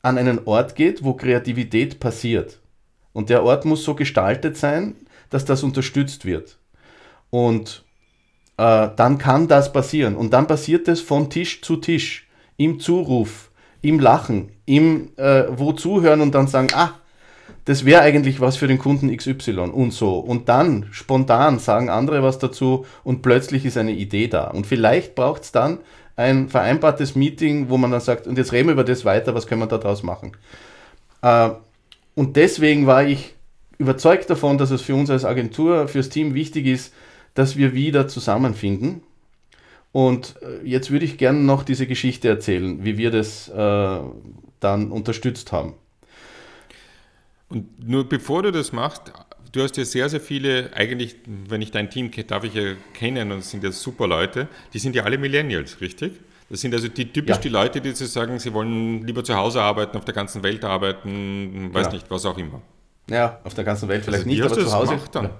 [0.00, 2.60] an einen Ort geht, wo Kreativität passiert.
[3.12, 4.96] Und der Ort muss so gestaltet sein,
[5.28, 6.56] dass das unterstützt wird.
[7.28, 7.84] Und
[8.56, 10.16] äh, dann kann das passieren.
[10.16, 12.25] Und dann passiert es von Tisch zu Tisch,
[12.56, 13.50] im Zuruf,
[13.82, 16.94] im Lachen, im äh, wo zuhören und dann sagen, ah,
[17.66, 20.18] das wäre eigentlich was für den Kunden XY und so.
[20.18, 24.48] Und dann spontan sagen andere was dazu und plötzlich ist eine Idee da.
[24.48, 25.78] Und vielleicht braucht es dann
[26.14, 29.46] ein vereinbartes Meeting, wo man dann sagt, und jetzt reden wir über das weiter, was
[29.46, 30.32] können wir daraus machen.
[31.22, 31.50] Äh,
[32.14, 33.34] und deswegen war ich
[33.78, 36.94] überzeugt davon, dass es für uns als Agentur, fürs Team wichtig ist,
[37.34, 39.02] dass wir wieder zusammenfinden.
[39.96, 43.98] Und äh, jetzt würde ich gerne noch diese Geschichte erzählen, wie wir das äh,
[44.60, 45.72] dann unterstützt haben.
[47.48, 49.10] Und nur bevor du das machst,
[49.52, 51.16] du hast ja sehr, sehr viele, eigentlich,
[51.48, 54.94] wenn ich dein Team darf ich ja kennen und sind ja super Leute, die sind
[54.94, 56.20] ja alle Millennials, richtig?
[56.50, 57.40] Das sind also die typisch ja.
[57.40, 60.62] die Leute, die zu sagen, sie wollen lieber zu Hause arbeiten, auf der ganzen Welt
[60.62, 61.92] arbeiten, weiß ja.
[61.94, 62.60] nicht, was auch immer.
[63.08, 64.94] Ja, auf der ganzen Welt vielleicht also nicht, aber zu Hause.
[64.96, 65.30] Gemacht dann?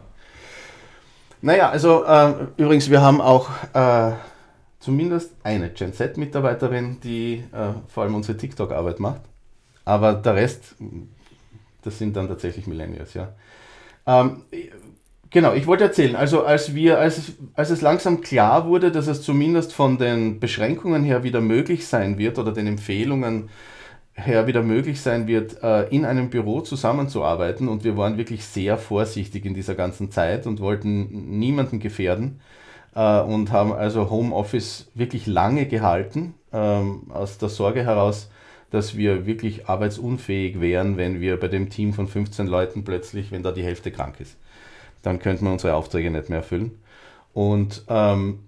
[1.43, 4.13] Naja, also äh, übrigens, wir haben auch äh,
[4.87, 9.23] zumindest eine Gen Z-Mitarbeiterin, die äh, vor allem unsere TikTok-Arbeit macht.
[9.85, 10.77] Aber der Rest,
[11.83, 13.33] das sind dann tatsächlich Millennials, ja.
[14.07, 14.43] Ähm,
[15.29, 19.23] genau, ich wollte erzählen, also als wir, als, als es langsam klar wurde, dass es
[19.23, 23.49] zumindest von den Beschränkungen her wieder möglich sein wird oder den Empfehlungen
[24.15, 28.79] her wieder möglich sein wird, äh, in einem Büro zusammenzuarbeiten und wir waren wirklich sehr
[28.79, 32.41] vorsichtig in dieser ganzen Zeit und wollten niemanden gefährden
[32.97, 38.31] äh, und haben also Homeoffice wirklich lange gehalten, ähm, aus der Sorge heraus,
[38.71, 43.43] dass wir wirklich arbeitsunfähig wären, wenn wir bei dem Team von 15 Leuten plötzlich, wenn
[43.43, 44.37] da die Hälfte krank ist.
[45.03, 46.81] Dann könnten wir unsere Aufträge nicht mehr erfüllen.
[47.33, 48.41] Und, ähm,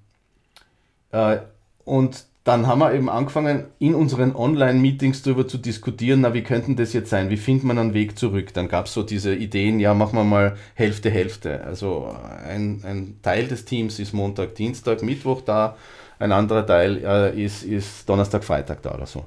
[1.12, 1.38] äh,
[1.84, 6.76] und dann haben wir eben angefangen, in unseren Online-Meetings darüber zu diskutieren, na, wie könnten
[6.76, 7.28] das jetzt sein?
[7.28, 8.54] Wie findet man einen Weg zurück?
[8.54, 11.62] Dann gab es so diese Ideen, ja, machen wir mal Hälfte, Hälfte.
[11.64, 12.10] Also
[12.48, 15.76] ein, ein Teil des Teams ist Montag, Dienstag, Mittwoch da,
[16.18, 19.24] ein anderer Teil äh, ist, ist Donnerstag, Freitag da oder so.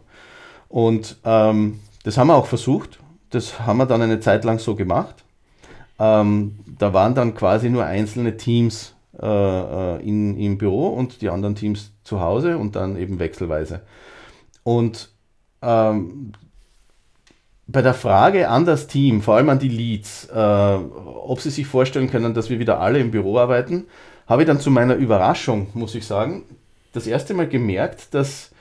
[0.68, 3.00] Und ähm, das haben wir auch versucht.
[3.30, 5.24] Das haben wir dann eine Zeit lang so gemacht.
[6.00, 11.30] Ähm, da waren dann quasi nur einzelne Teams äh, äh, in, im Büro und die
[11.30, 13.82] anderen Teams zu Hause und dann eben wechselweise.
[14.64, 15.10] Und
[15.62, 16.34] ähm,
[17.68, 21.68] bei der Frage an das Team, vor allem an die Leads, äh, ob sie sich
[21.68, 23.86] vorstellen können, dass wir wieder alle im Büro arbeiten,
[24.28, 26.44] habe ich dann zu meiner Überraschung, muss ich sagen,
[26.94, 28.52] das erste Mal gemerkt, dass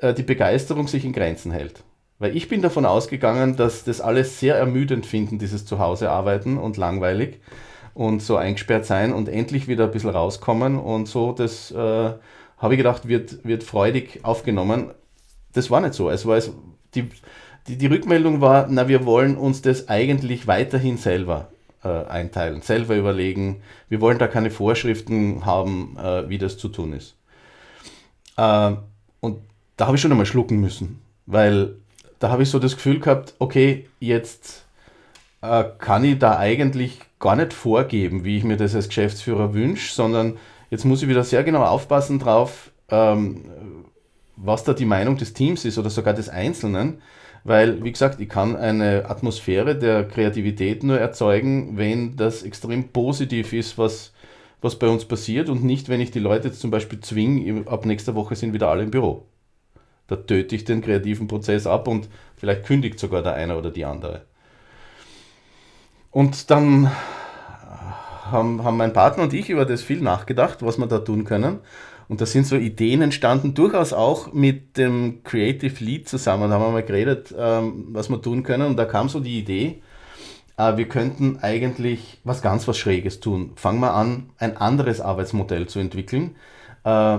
[0.00, 1.84] äh, die Begeisterung sich in Grenzen hält.
[2.18, 7.40] Weil ich bin davon ausgegangen, dass das alles sehr ermüdend finden, dieses Zuhause-Arbeiten und langweilig
[7.94, 12.12] und so eingesperrt sein und endlich wieder ein bisschen rauskommen und so, das äh,
[12.58, 14.90] habe ich gedacht, wird, wird freudig aufgenommen.
[15.52, 16.10] Das war nicht so.
[16.10, 16.52] Es war es,
[16.94, 17.08] die,
[17.66, 21.48] die, die Rückmeldung war, na, wir wollen uns das eigentlich weiterhin selber
[21.84, 23.62] äh, einteilen, selber überlegen.
[23.88, 27.14] Wir wollen da keine Vorschriften haben, äh, wie das zu tun ist.
[28.36, 28.72] Äh,
[29.20, 29.38] und
[29.76, 31.76] da habe ich schon einmal schlucken müssen, weil
[32.18, 34.64] da habe ich so das Gefühl gehabt, okay, jetzt
[35.40, 39.94] äh, kann ich da eigentlich gar nicht vorgeben, wie ich mir das als Geschäftsführer wünsche,
[39.94, 40.36] sondern
[40.70, 43.84] jetzt muss ich wieder sehr genau aufpassen drauf, ähm,
[44.36, 47.02] was da die Meinung des Teams ist oder sogar des Einzelnen.
[47.44, 53.52] Weil, wie gesagt, ich kann eine Atmosphäre der Kreativität nur erzeugen, wenn das extrem positiv
[53.52, 54.12] ist, was,
[54.60, 57.86] was bei uns passiert und nicht, wenn ich die Leute jetzt zum Beispiel zwinge, ab
[57.86, 59.26] nächster Woche sind wieder alle im Büro.
[60.08, 63.84] Da töte ich den kreativen Prozess ab und vielleicht kündigt sogar der eine oder die
[63.84, 64.22] andere.
[66.10, 66.90] Und dann
[68.30, 71.58] haben, haben mein Partner und ich über das viel nachgedacht, was wir da tun können.
[72.08, 76.48] Und da sind so Ideen entstanden, durchaus auch mit dem Creative Lead zusammen.
[76.48, 78.66] Da haben wir mal geredet, ähm, was wir tun können.
[78.66, 79.82] Und da kam so die Idee,
[80.56, 83.52] äh, wir könnten eigentlich was ganz was Schräges tun.
[83.56, 86.36] Fangen wir an, ein anderes Arbeitsmodell zu entwickeln.
[86.84, 87.18] Äh,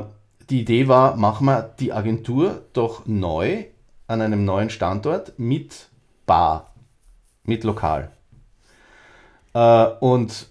[0.50, 3.66] die Idee war, machen wir die Agentur doch neu
[4.08, 5.90] an einem neuen Standort mit
[6.26, 6.74] Bar,
[7.44, 8.12] mit Lokal.
[9.54, 10.48] Äh, und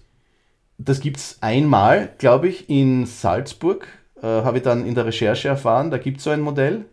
[0.79, 3.87] das gibt es einmal, glaube ich, in Salzburg,
[4.21, 6.85] äh, habe ich dann in der Recherche erfahren, da gibt es so ein Modell.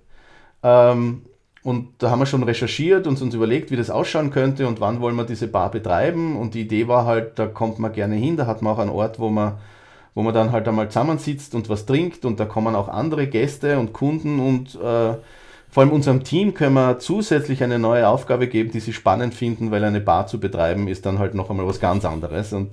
[0.62, 1.22] Ähm,
[1.62, 5.00] und da haben wir schon recherchiert und uns überlegt, wie das ausschauen könnte und wann
[5.00, 6.36] wollen wir diese Bar betreiben.
[6.36, 8.90] Und die Idee war halt, da kommt man gerne hin, da hat man auch einen
[8.90, 9.54] Ort, wo man,
[10.14, 13.78] wo man dann halt einmal zusammensitzt und was trinkt und da kommen auch andere Gäste
[13.78, 15.14] und Kunden und äh,
[15.68, 19.70] vor allem unserem Team können wir zusätzlich eine neue Aufgabe geben, die sie spannend finden,
[19.70, 22.52] weil eine Bar zu betreiben ist dann halt noch einmal was ganz anderes.
[22.52, 22.70] Und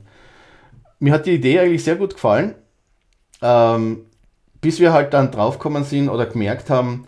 [1.00, 2.56] mir hat die Idee eigentlich sehr gut gefallen,
[3.42, 4.06] ähm,
[4.62, 7.06] bis wir halt dann draufgekommen sind oder gemerkt haben,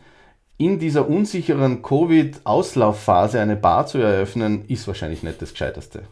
[0.57, 6.03] in dieser unsicheren Covid-Auslaufphase eine Bar zu eröffnen, ist wahrscheinlich nicht das Gescheiteste.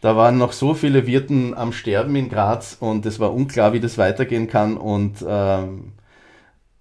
[0.00, 3.78] Da waren noch so viele Wirten am Sterben in Graz und es war unklar, wie
[3.78, 4.76] das weitergehen kann.
[4.76, 5.92] Und ähm,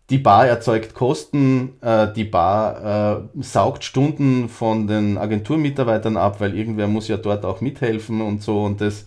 [0.10, 6.56] die Bar erzeugt Kosten, äh, die Bar äh, saugt Stunden von den Agenturmitarbeitern ab, weil
[6.58, 8.64] irgendwer muss ja dort auch mithelfen und so.
[8.64, 9.06] Und das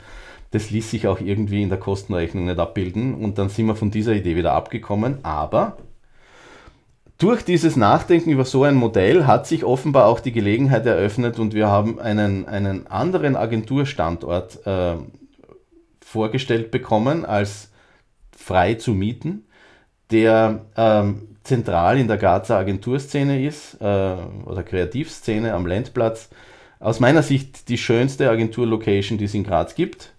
[0.54, 3.90] das ließ sich auch irgendwie in der Kostenrechnung nicht abbilden und dann sind wir von
[3.90, 5.18] dieser Idee wieder abgekommen.
[5.24, 5.78] Aber
[7.18, 11.54] durch dieses Nachdenken über so ein Modell hat sich offenbar auch die Gelegenheit eröffnet und
[11.54, 14.94] wir haben einen, einen anderen Agenturstandort äh,
[16.00, 17.72] vorgestellt bekommen als
[18.30, 19.46] frei zu mieten,
[20.12, 24.14] der ähm, zentral in der Grazer Agenturszene ist äh,
[24.44, 26.30] oder Kreativszene am Lendplatz.
[26.78, 30.13] Aus meiner Sicht die schönste Agenturlocation, die es in Graz gibt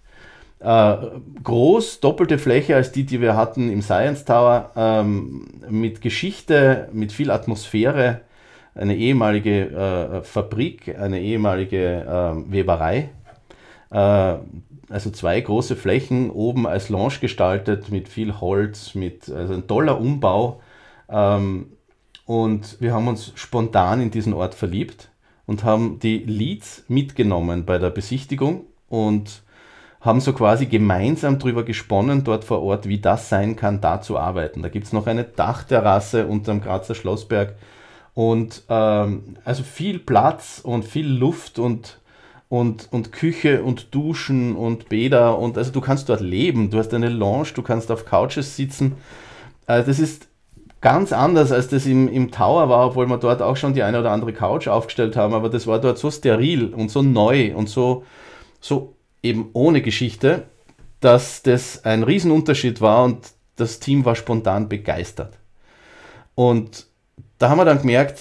[0.66, 0.96] äh,
[1.44, 7.12] groß, doppelte Fläche als die, die wir hatten im Science Tower, ähm, mit Geschichte, mit
[7.12, 8.22] viel Atmosphäre,
[8.74, 13.10] eine ehemalige äh, Fabrik, eine ehemalige äh, Weberei.
[13.88, 20.00] Also zwei große Flächen, oben als Lounge gestaltet, mit viel Holz, mit also ein toller
[20.00, 20.60] Umbau.
[21.08, 21.66] Ähm,
[22.26, 25.08] und wir haben uns spontan in diesen Ort verliebt
[25.46, 29.42] und haben die Leads mitgenommen bei der Besichtigung und
[30.06, 34.16] haben so quasi gemeinsam darüber gesponnen, dort vor Ort, wie das sein kann, da zu
[34.18, 34.62] arbeiten.
[34.62, 37.54] Da gibt es noch eine Dachterrasse unterm Grazer Schlossberg
[38.14, 42.00] und ähm, also viel Platz und viel Luft und,
[42.48, 46.94] und, und Küche und Duschen und Bäder und also du kannst dort leben, du hast
[46.94, 48.94] eine Lounge, du kannst auf Couches sitzen.
[49.66, 50.28] Also das ist
[50.80, 54.00] ganz anders, als das im, im Tower war, obwohl wir dort auch schon die eine
[54.00, 57.68] oder andere Couch aufgestellt haben, aber das war dort so steril und so neu und
[57.68, 58.04] so,
[58.60, 60.44] so eben ohne Geschichte,
[61.00, 63.18] dass das ein Riesenunterschied war und
[63.56, 65.38] das Team war spontan begeistert.
[66.34, 66.86] Und
[67.38, 68.20] da haben wir dann gemerkt,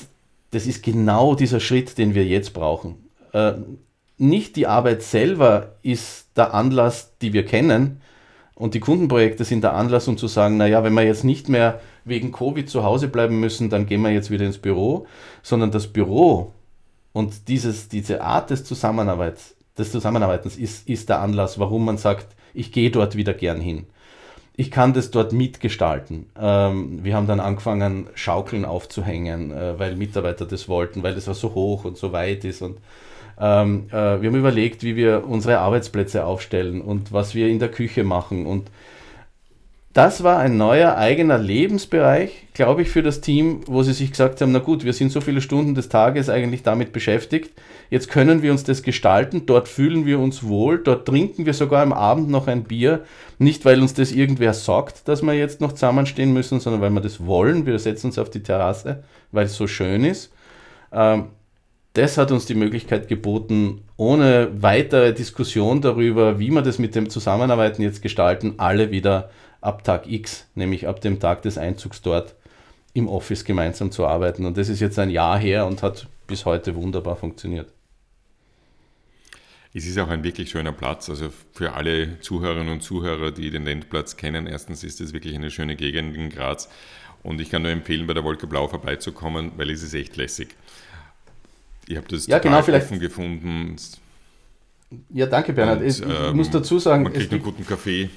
[0.52, 3.10] das ist genau dieser Schritt, den wir jetzt brauchen.
[3.34, 3.54] Äh,
[4.18, 8.02] nicht die Arbeit selber ist der Anlass, die wir kennen,
[8.56, 11.82] und die Kundenprojekte sind der Anlass, um zu sagen, naja, wenn wir jetzt nicht mehr
[12.06, 15.08] wegen Covid zu Hause bleiben müssen, dann gehen wir jetzt wieder ins Büro,
[15.44, 16.54] sondern das Büro
[17.12, 22.28] und dieses, diese Art des Zusammenarbeits des Zusammenarbeitens ist, ist der Anlass, warum man sagt,
[22.54, 23.86] ich gehe dort wieder gern hin.
[24.58, 26.28] Ich kann das dort mitgestalten.
[26.40, 31.54] Ähm, wir haben dann angefangen, Schaukeln aufzuhängen, äh, weil Mitarbeiter das wollten, weil es so
[31.54, 32.62] hoch und so weit ist.
[32.62, 32.78] Und
[33.38, 37.70] ähm, äh, wir haben überlegt, wie wir unsere Arbeitsplätze aufstellen und was wir in der
[37.70, 38.46] Küche machen.
[38.46, 38.70] Und
[39.96, 44.42] das war ein neuer eigener Lebensbereich, glaube ich, für das Team, wo sie sich gesagt
[44.42, 47.54] haben, na gut, wir sind so viele Stunden des Tages eigentlich damit beschäftigt,
[47.90, 51.82] jetzt können wir uns das gestalten, dort fühlen wir uns wohl, dort trinken wir sogar
[51.82, 53.06] am Abend noch ein Bier,
[53.40, 57.00] nicht weil uns das irgendwer sagt, dass wir jetzt noch zusammenstehen müssen, sondern weil wir
[57.00, 60.30] das wollen, wir setzen uns auf die Terrasse, weil es so schön ist.
[60.92, 61.28] Ähm,
[61.94, 67.10] das hat uns die Möglichkeit geboten, ohne weitere Diskussion darüber, wie wir das mit dem
[67.10, 69.30] Zusammenarbeiten jetzt gestalten, alle wieder
[69.66, 72.36] ab Tag X, nämlich ab dem Tag des Einzugs dort
[72.94, 74.46] im Office gemeinsam zu arbeiten.
[74.46, 77.70] Und das ist jetzt ein Jahr her und hat bis heute wunderbar funktioniert.
[79.74, 81.10] Es ist auch ein wirklich schöner Platz.
[81.10, 85.52] Also für alle Zuhörerinnen und Zuhörer, die den Lendplatz kennen, erstens ist es wirklich eine
[85.52, 86.70] schöne Gegend in Graz.
[87.24, 90.56] Und ich kann nur empfehlen, bei der Wolke Blau vorbeizukommen, weil es ist echt lässig.
[91.88, 93.76] Ich habe das ja, total genau, offen gefunden.
[95.10, 95.82] Ja, danke Bernhard.
[95.82, 98.10] Und, ich ähm, muss dazu sagen, man kriegt einen guten Kaffee.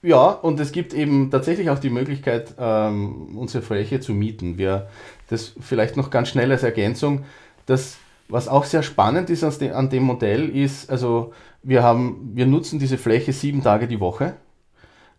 [0.00, 4.56] Ja, und es gibt eben tatsächlich auch die Möglichkeit, ähm, unsere Fläche zu mieten.
[4.56, 4.88] Wir,
[5.28, 7.24] das vielleicht noch ganz schnell als Ergänzung,
[7.66, 11.32] das, was auch sehr spannend ist an dem Modell, ist, also
[11.62, 14.34] wir, haben, wir nutzen diese Fläche sieben Tage die Woche,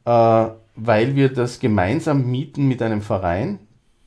[0.06, 3.60] äh, weil wir das gemeinsam mieten mit einem Verein,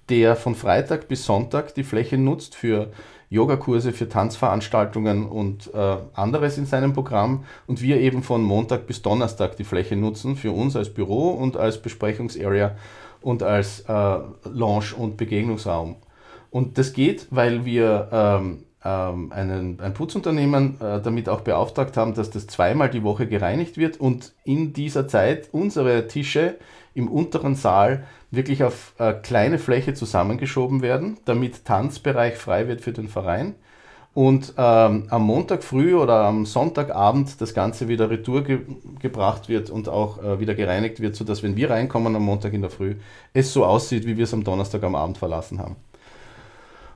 [0.08, 2.92] der von Freitag bis Sonntag die Fläche nutzt für
[3.32, 9.02] Yogakurse, für Tanzveranstaltungen und äh, anderes in seinem Programm und wir eben von Montag bis
[9.02, 12.76] Donnerstag die Fläche nutzen für uns als Büro und als Besprechungsarea
[13.22, 14.18] und als äh,
[14.52, 15.96] Lounge und Begegnungsraum.
[16.50, 22.14] Und das geht, weil wir ähm, ähm, einen, ein Putzunternehmen äh, damit auch beauftragt haben,
[22.14, 26.56] dass das zweimal die Woche gereinigt wird und in dieser Zeit unsere Tische
[26.94, 32.92] im unteren Saal wirklich auf äh, kleine Fläche zusammengeschoben werden, damit Tanzbereich frei wird für
[32.92, 33.54] den Verein.
[34.14, 38.60] Und ähm, am Montag früh oder am Sonntagabend das Ganze wieder retour ge
[39.00, 42.60] gebracht wird und auch äh, wieder gereinigt wird, sodass, wenn wir reinkommen am Montag in
[42.60, 42.96] der Früh,
[43.32, 45.76] es so aussieht, wie wir es am Donnerstag am Abend verlassen haben.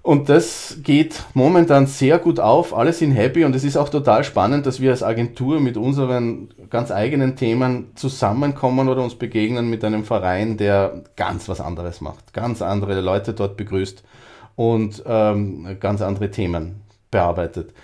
[0.07, 4.23] Und das geht momentan sehr gut auf, alle sind happy und es ist auch total
[4.23, 9.83] spannend, dass wir als Agentur mit unseren ganz eigenen Themen zusammenkommen oder uns begegnen mit
[9.83, 14.05] einem Verein, der ganz was anderes macht, ganz andere Leute dort begrüßt
[14.55, 17.75] und ähm, ganz andere Themen bearbeitet.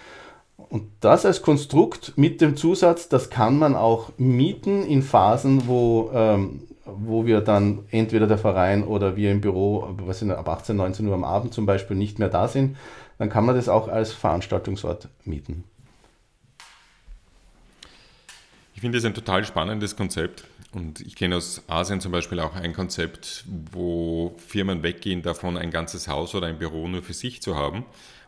[0.56, 6.12] Und das als Konstrukt mit dem Zusatz, das kann man auch mieten in Phasen, wo
[6.14, 10.76] ähm, wo wir dann entweder der Verein oder wir im Büro, was sind, ab 18,
[10.76, 12.76] 19 Uhr am Abend zum Beispiel nicht mehr da sind,
[13.18, 15.64] dann kann man das auch als Veranstaltungsort mieten.
[18.74, 22.56] Ich finde das ein total spannendes Konzept und ich kenne aus Asien zum Beispiel auch
[22.56, 27.40] ein Konzept, wo Firmen weggehen davon, ein ganzes Haus oder ein Büro nur für sich
[27.42, 27.84] zu haben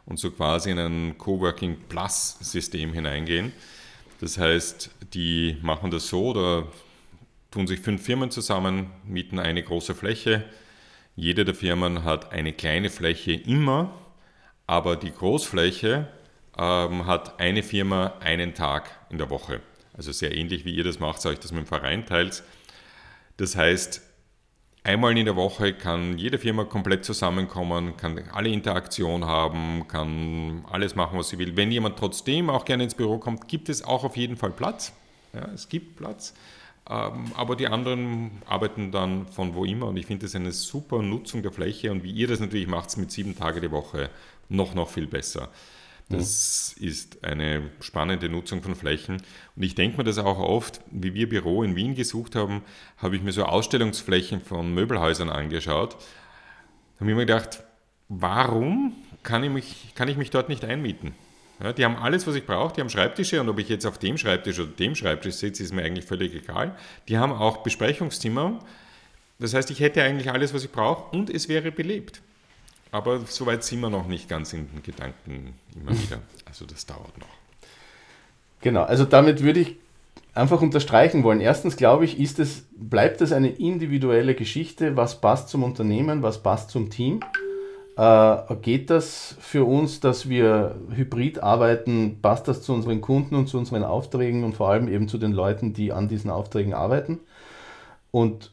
[0.07, 3.53] und so quasi in ein Coworking Plus System hineingehen.
[4.21, 6.69] Das heißt, die machen das so oder
[7.55, 10.45] tun sich fünf Firmen zusammen, mieten eine große Fläche.
[11.15, 13.95] Jede der Firmen hat eine kleine Fläche immer,
[14.67, 16.09] aber die Großfläche
[16.59, 19.61] ähm, hat eine Firma einen Tag in der Woche.
[19.97, 22.43] Also sehr ähnlich wie ihr das macht, euch das mit dem Verein teilt.
[23.37, 24.03] Das heißt,
[24.83, 30.97] einmal in der Woche kann jede Firma komplett zusammenkommen, kann alle Interaktion haben, kann alles
[30.97, 31.57] machen, was sie will.
[31.57, 34.93] Wenn jemand trotzdem auch gerne ins Büro kommt, gibt es auch auf jeden Fall Platz.
[35.33, 36.35] Ja, es gibt Platz.
[36.89, 41.01] Ähm, aber die anderen arbeiten dann von wo immer und ich finde das eine super
[41.01, 44.11] Nutzung der Fläche und wie ihr das natürlich macht mit sieben Tage die Woche
[44.49, 45.49] noch, noch viel besser.
[46.11, 46.87] Das mhm.
[46.87, 49.23] ist eine spannende Nutzung von Flächen.
[49.57, 52.63] Und ich denke mir das auch oft, wie wir Büro in Wien gesucht haben,
[52.99, 55.95] habe ich mir so Ausstellungsflächen von Möbelhäusern angeschaut.
[55.95, 57.63] Da habe ich mir gedacht,
[58.09, 61.15] warum kann ich mich, kann ich mich dort nicht einmieten?
[61.63, 62.75] Ja, die haben alles, was ich brauche.
[62.75, 65.73] Die haben Schreibtische und ob ich jetzt auf dem Schreibtisch oder dem Schreibtisch sitze, ist
[65.73, 66.77] mir eigentlich völlig egal.
[67.09, 68.59] Die haben auch Besprechungszimmer.
[69.39, 72.23] Das heißt, ich hätte eigentlich alles, was ich brauche und es wäre belebt.
[72.91, 76.21] Aber soweit sind wir noch nicht ganz in den Gedanken immer wieder.
[76.45, 77.27] Also das dauert noch.
[78.61, 79.77] Genau, also damit würde ich
[80.33, 81.41] einfach unterstreichen wollen.
[81.41, 86.43] Erstens glaube ich, ist es, bleibt es eine individuelle Geschichte, was passt zum Unternehmen, was
[86.43, 87.21] passt zum Team.
[87.97, 92.19] Äh, geht das für uns, dass wir hybrid arbeiten?
[92.21, 95.33] Passt das zu unseren Kunden und zu unseren Aufträgen und vor allem eben zu den
[95.33, 97.21] Leuten, die an diesen Aufträgen arbeiten?
[98.11, 98.53] Und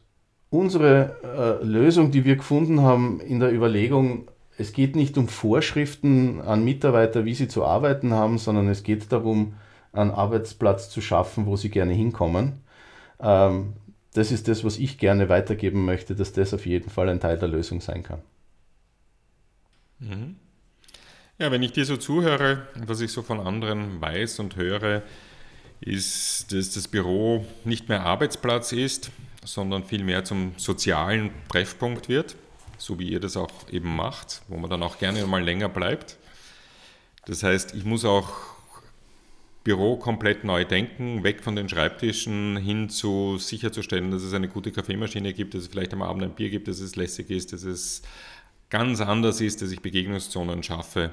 [0.52, 4.28] unsere äh, Lösung, die wir gefunden haben in der Überlegung,
[4.58, 9.12] es geht nicht um Vorschriften an Mitarbeiter, wie sie zu arbeiten haben, sondern es geht
[9.12, 9.56] darum,
[9.94, 12.62] einen Arbeitsplatz zu schaffen, wo sie gerne hinkommen.
[13.20, 13.74] Ähm,
[14.14, 17.38] das ist das, was ich gerne weitergeben möchte, dass das auf jeden Fall ein Teil
[17.38, 18.22] der Lösung sein kann.
[20.02, 20.36] Mhm.
[21.38, 25.04] Ja, wenn ich dir so zuhöre, was ich so von anderen weiß und höre,
[25.80, 29.12] ist, dass das Büro nicht mehr Arbeitsplatz ist,
[29.44, 32.36] sondern vielmehr zum sozialen Treffpunkt wird,
[32.78, 36.18] so wie ihr das auch eben macht, wo man dann auch gerne mal länger bleibt.
[37.26, 38.32] Das heißt, ich muss auch
[39.64, 44.72] Büro komplett neu denken, weg von den Schreibtischen hin zu sicherzustellen, dass es eine gute
[44.72, 47.64] Kaffeemaschine gibt, dass es vielleicht am Abend ein Bier gibt, dass es lässig ist, dass
[47.64, 48.02] es
[48.72, 51.12] ganz anders ist, dass ich Begegnungszonen schaffe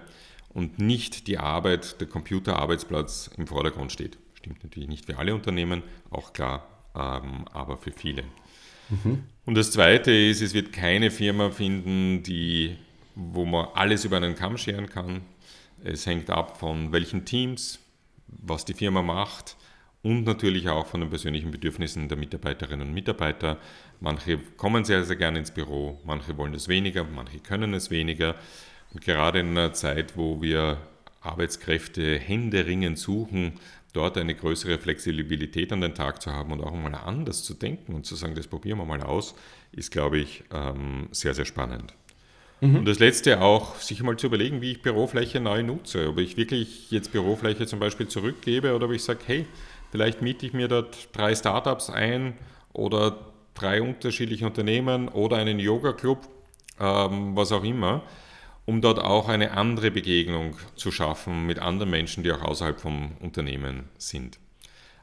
[0.49, 4.17] und nicht die Arbeit, der Computerarbeitsplatz im Vordergrund steht.
[4.35, 8.23] Stimmt natürlich nicht für alle Unternehmen, auch klar, ähm, aber für viele.
[8.89, 9.25] Mhm.
[9.45, 12.77] Und das Zweite ist, es wird keine Firma finden, die,
[13.15, 15.23] wo man alles über einen Kamm scheren kann.
[15.85, 17.81] Es hängt ab von welchen Teams,
[18.27, 19.57] was die Firma macht
[20.03, 23.59] und natürlich auch von den persönlichen Bedürfnissen der Mitarbeiterinnen und Mitarbeiter.
[24.01, 28.37] Manche kommen sehr, sehr gerne ins Büro, manche wollen es weniger, manche können es weniger.
[28.93, 30.79] Und gerade in einer Zeit, wo wir
[31.21, 33.55] Arbeitskräfte händeringend suchen,
[33.93, 37.95] dort eine größere Flexibilität an den Tag zu haben und auch mal anders zu denken
[37.95, 39.35] und zu sagen, das probieren wir mal aus,
[39.73, 41.95] ist, glaube ich, ähm, sehr, sehr spannend.
[42.61, 42.77] Mhm.
[42.77, 46.09] Und das Letzte auch, sich mal zu überlegen, wie ich Bürofläche neu nutze.
[46.09, 49.47] Ob ich wirklich jetzt Bürofläche zum Beispiel zurückgebe oder ob ich sage, hey,
[49.91, 52.35] vielleicht miete ich mir dort drei Startups ein
[52.73, 53.28] oder
[53.59, 56.29] drei unterschiedliche Unternehmen oder einen Yoga-Club,
[56.81, 58.03] ähm, was auch immer,
[58.65, 63.13] um dort auch eine andere Begegnung zu schaffen mit anderen Menschen, die auch außerhalb vom
[63.21, 64.39] Unternehmen sind.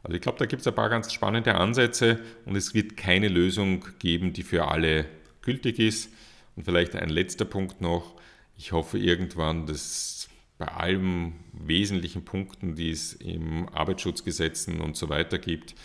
[0.04, 3.28] Also ich glaube, da gibt es ein paar ganz spannende Ansätze und es wird keine
[3.28, 5.06] Lösung geben, die für alle
[5.42, 6.12] gültig ist.
[6.56, 8.14] Und vielleicht ein letzter Punkt noch.
[8.56, 15.38] Ich hoffe irgendwann, dass bei allen wesentlichen Punkten, die es im Arbeitsschutzgesetzen und so weiter
[15.40, 15.76] gibt,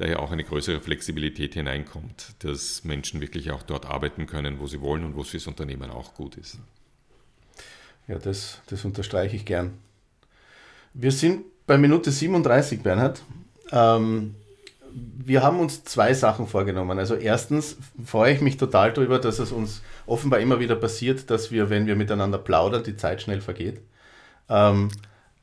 [0.00, 4.80] daher auch eine größere Flexibilität hineinkommt, dass Menschen wirklich auch dort arbeiten können, wo sie
[4.80, 6.58] wollen und wo es für das Unternehmen auch gut ist.
[8.08, 9.74] Ja, das, das unterstreiche ich gern.
[10.94, 13.22] Wir sind bei Minute 37, Bernhard.
[13.70, 14.34] Ähm,
[14.92, 16.98] wir haben uns zwei Sachen vorgenommen.
[16.98, 21.52] Also erstens freue ich mich total darüber, dass es uns offenbar immer wieder passiert, dass
[21.52, 23.80] wir, wenn wir miteinander plaudern, die Zeit schnell vergeht.
[24.48, 24.88] Ähm,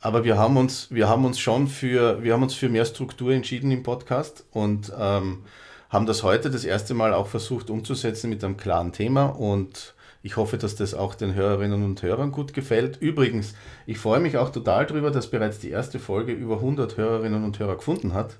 [0.07, 3.33] aber wir haben uns, wir haben uns schon für, wir haben uns für mehr Struktur
[3.33, 5.43] entschieden im Podcast und ähm,
[5.89, 10.37] haben das heute das erste Mal auch versucht umzusetzen mit einem klaren Thema und ich
[10.37, 12.95] hoffe, dass das auch den Hörerinnen und Hörern gut gefällt.
[13.01, 13.53] Übrigens,
[13.85, 17.59] ich freue mich auch total darüber, dass bereits die erste Folge über 100 Hörerinnen und
[17.59, 18.37] Hörer gefunden hat.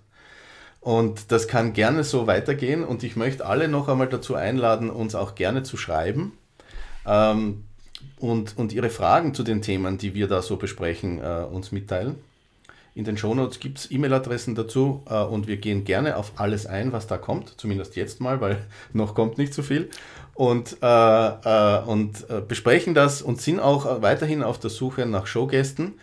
[0.80, 2.86] Und das kann gerne so weitergehen.
[2.86, 6.32] Und ich möchte alle noch einmal dazu einladen, uns auch gerne zu schreiben
[7.06, 7.64] ähm,
[8.20, 12.16] und, und ihre Fragen zu den Themen, die wir da so besprechen, äh, uns mitteilen.
[12.96, 16.92] In den Shownotes gibt es E-Mail-Adressen dazu äh, und wir gehen gerne auf alles ein,
[16.94, 19.90] was da kommt, zumindest jetzt mal, weil noch kommt nicht so viel.
[20.34, 25.28] Und, äh, äh und äh, besprechen das und sind auch weiterhin auf der Suche nach
[25.28, 25.94] Showgästen.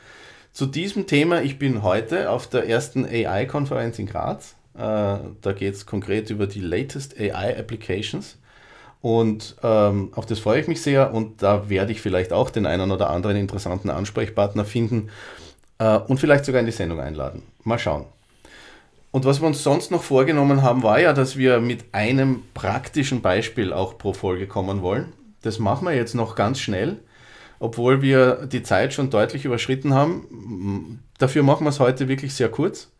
[0.52, 5.74] Zu diesem Thema, ich bin heute auf der ersten AI-Konferenz in Graz äh, da geht
[5.74, 8.36] es konkret über die latest AI Applications.
[9.04, 12.64] Und ähm, auf das freue ich mich sehr und da werde ich vielleicht auch den
[12.64, 15.10] einen oder anderen interessanten Ansprechpartner finden
[15.78, 17.42] äh, und vielleicht sogar in die Sendung einladen.
[17.64, 18.06] Mal schauen.
[19.10, 23.20] Und was wir uns sonst noch vorgenommen haben, war ja, dass wir mit einem praktischen
[23.20, 25.12] Beispiel auch pro Folge kommen wollen.
[25.42, 26.96] Das machen wir jetzt noch ganz schnell,
[27.58, 31.02] obwohl wir die Zeit schon deutlich überschritten haben.
[31.18, 32.90] Dafür machen wir es heute wirklich sehr kurz.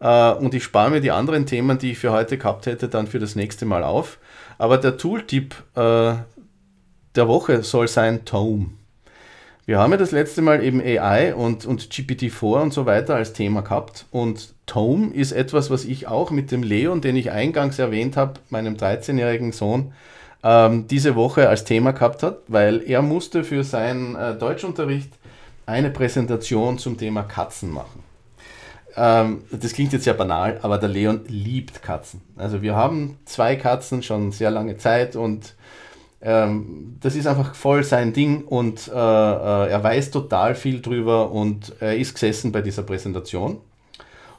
[0.00, 3.06] Äh, und ich spare mir die anderen Themen, die ich für heute gehabt hätte, dann
[3.06, 4.18] für das nächste Mal auf.
[4.62, 6.14] Aber der Tooltip äh,
[7.16, 8.68] der Woche soll sein Tome.
[9.66, 13.32] Wir haben ja das letzte Mal eben AI und, und GPT-4 und so weiter als
[13.32, 14.06] Thema gehabt.
[14.12, 18.34] Und Tome ist etwas, was ich auch mit dem Leon, den ich eingangs erwähnt habe,
[18.50, 19.94] meinem 13-jährigen Sohn,
[20.44, 25.10] ähm, diese Woche als Thema gehabt hat, weil er musste für seinen äh, Deutschunterricht
[25.66, 28.01] eine Präsentation zum Thema Katzen machen.
[28.96, 32.20] Ähm, das klingt jetzt ja banal, aber der Leon liebt Katzen.
[32.36, 35.54] Also wir haben zwei Katzen schon sehr lange Zeit und
[36.20, 41.32] ähm, das ist einfach voll sein Ding und äh, äh, er weiß total viel drüber
[41.32, 43.60] und er ist gesessen bei dieser Präsentation.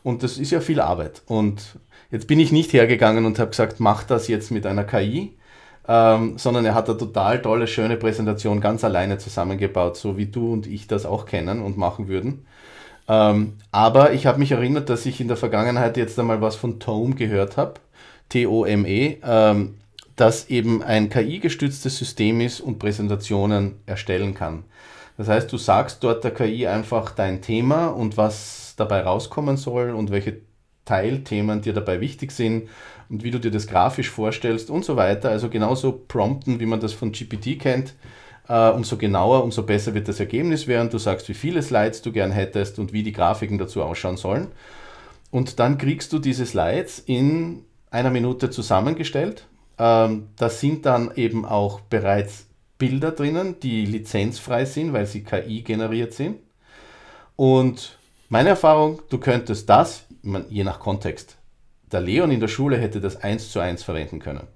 [0.03, 1.21] Und das ist ja viel Arbeit.
[1.27, 1.77] Und
[2.11, 5.33] jetzt bin ich nicht hergegangen und habe gesagt, mach das jetzt mit einer KI,
[5.87, 10.53] ähm, sondern er hat eine total tolle, schöne Präsentation ganz alleine zusammengebaut, so wie du
[10.53, 12.45] und ich das auch kennen und machen würden.
[13.07, 16.79] Ähm, aber ich habe mich erinnert, dass ich in der Vergangenheit jetzt einmal was von
[16.79, 17.75] Tome gehört habe,
[18.29, 19.75] T-O-M-E, ähm,
[20.15, 24.63] das eben ein KI-gestütztes System ist und Präsentationen erstellen kann.
[25.17, 29.91] Das heißt, du sagst dort der KI einfach dein Thema und was dabei rauskommen soll
[29.91, 30.37] und welche
[30.85, 32.69] Teilthemen dir dabei wichtig sind
[33.09, 35.29] und wie du dir das grafisch vorstellst und so weiter.
[35.29, 37.93] Also genauso prompten, wie man das von GPT kennt,
[38.49, 40.89] Uh, umso genauer, umso besser wird das Ergebnis werden.
[40.89, 44.47] Du sagst, wie viele Slides du gern hättest und wie die Grafiken dazu ausschauen sollen.
[45.31, 49.47] Und dann kriegst du diese Slides in einer Minute zusammengestellt.
[49.79, 55.61] Ähm, da sind dann eben auch bereits Bilder drinnen, die lizenzfrei sind, weil sie KI
[55.61, 56.39] generiert sind.
[57.35, 57.97] Und
[58.29, 60.05] meine Erfahrung, du könntest das,
[60.49, 61.37] je nach Kontext,
[61.91, 64.47] der Leon in der Schule hätte das eins zu eins verwenden können.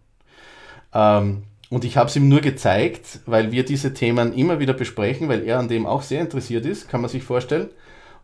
[0.93, 5.28] Ähm, und ich habe es ihm nur gezeigt, weil wir diese Themen immer wieder besprechen,
[5.28, 7.70] weil er an dem auch sehr interessiert ist, kann man sich vorstellen.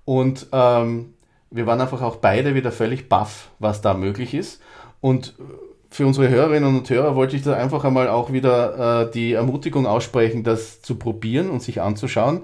[0.06, 1.14] Und ähm,
[1.52, 4.62] wir waren einfach auch beide wieder völlig baff, was da möglich ist.
[5.02, 5.36] Und
[5.90, 9.86] für unsere Hörerinnen und Hörer wollte ich da einfach einmal auch wieder äh, die Ermutigung
[9.86, 12.42] aussprechen, das zu probieren und sich anzuschauen,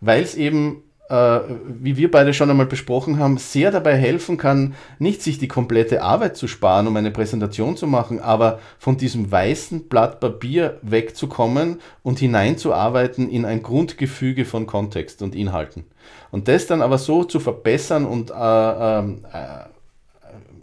[0.00, 4.74] weil es eben äh, wie wir beide schon einmal besprochen haben, sehr dabei helfen kann,
[4.98, 9.30] nicht sich die komplette Arbeit zu sparen, um eine Präsentation zu machen, aber von diesem
[9.30, 15.84] weißen Blatt Papier wegzukommen und hineinzuarbeiten in ein Grundgefüge von Kontext und Inhalten.
[16.30, 19.66] Und das dann aber so zu verbessern und äh, ähm, äh,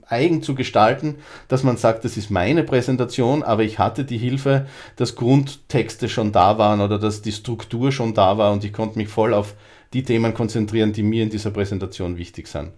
[0.10, 1.16] eigen zu gestalten,
[1.48, 6.32] dass man sagt, das ist meine Präsentation, aber ich hatte die Hilfe, dass Grundtexte schon
[6.32, 9.56] da waren oder dass die Struktur schon da war und ich konnte mich voll auf
[9.94, 12.72] die Themen konzentrieren, die mir in dieser Präsentation wichtig sind.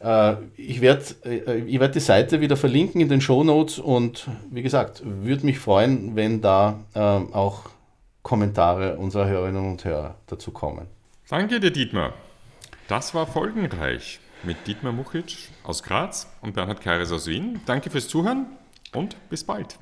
[0.00, 4.28] Äh, ich werde äh, ich werd die Seite wieder verlinken in den Show Notes und
[4.50, 7.70] wie gesagt, würde mich freuen, wenn da äh, auch
[8.22, 10.86] Kommentare unserer Hörerinnen und Hörer dazu kommen.
[11.28, 12.14] Danke dir, Dietmar.
[12.88, 17.60] Das war folgenreich mit Dietmar Muchic aus Graz und Bernhard Keires aus Wien.
[17.66, 18.46] Danke fürs Zuhören
[18.92, 19.78] und bis bald.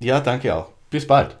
[0.00, 0.68] Ja, danke auch.
[0.90, 1.36] Bis bald.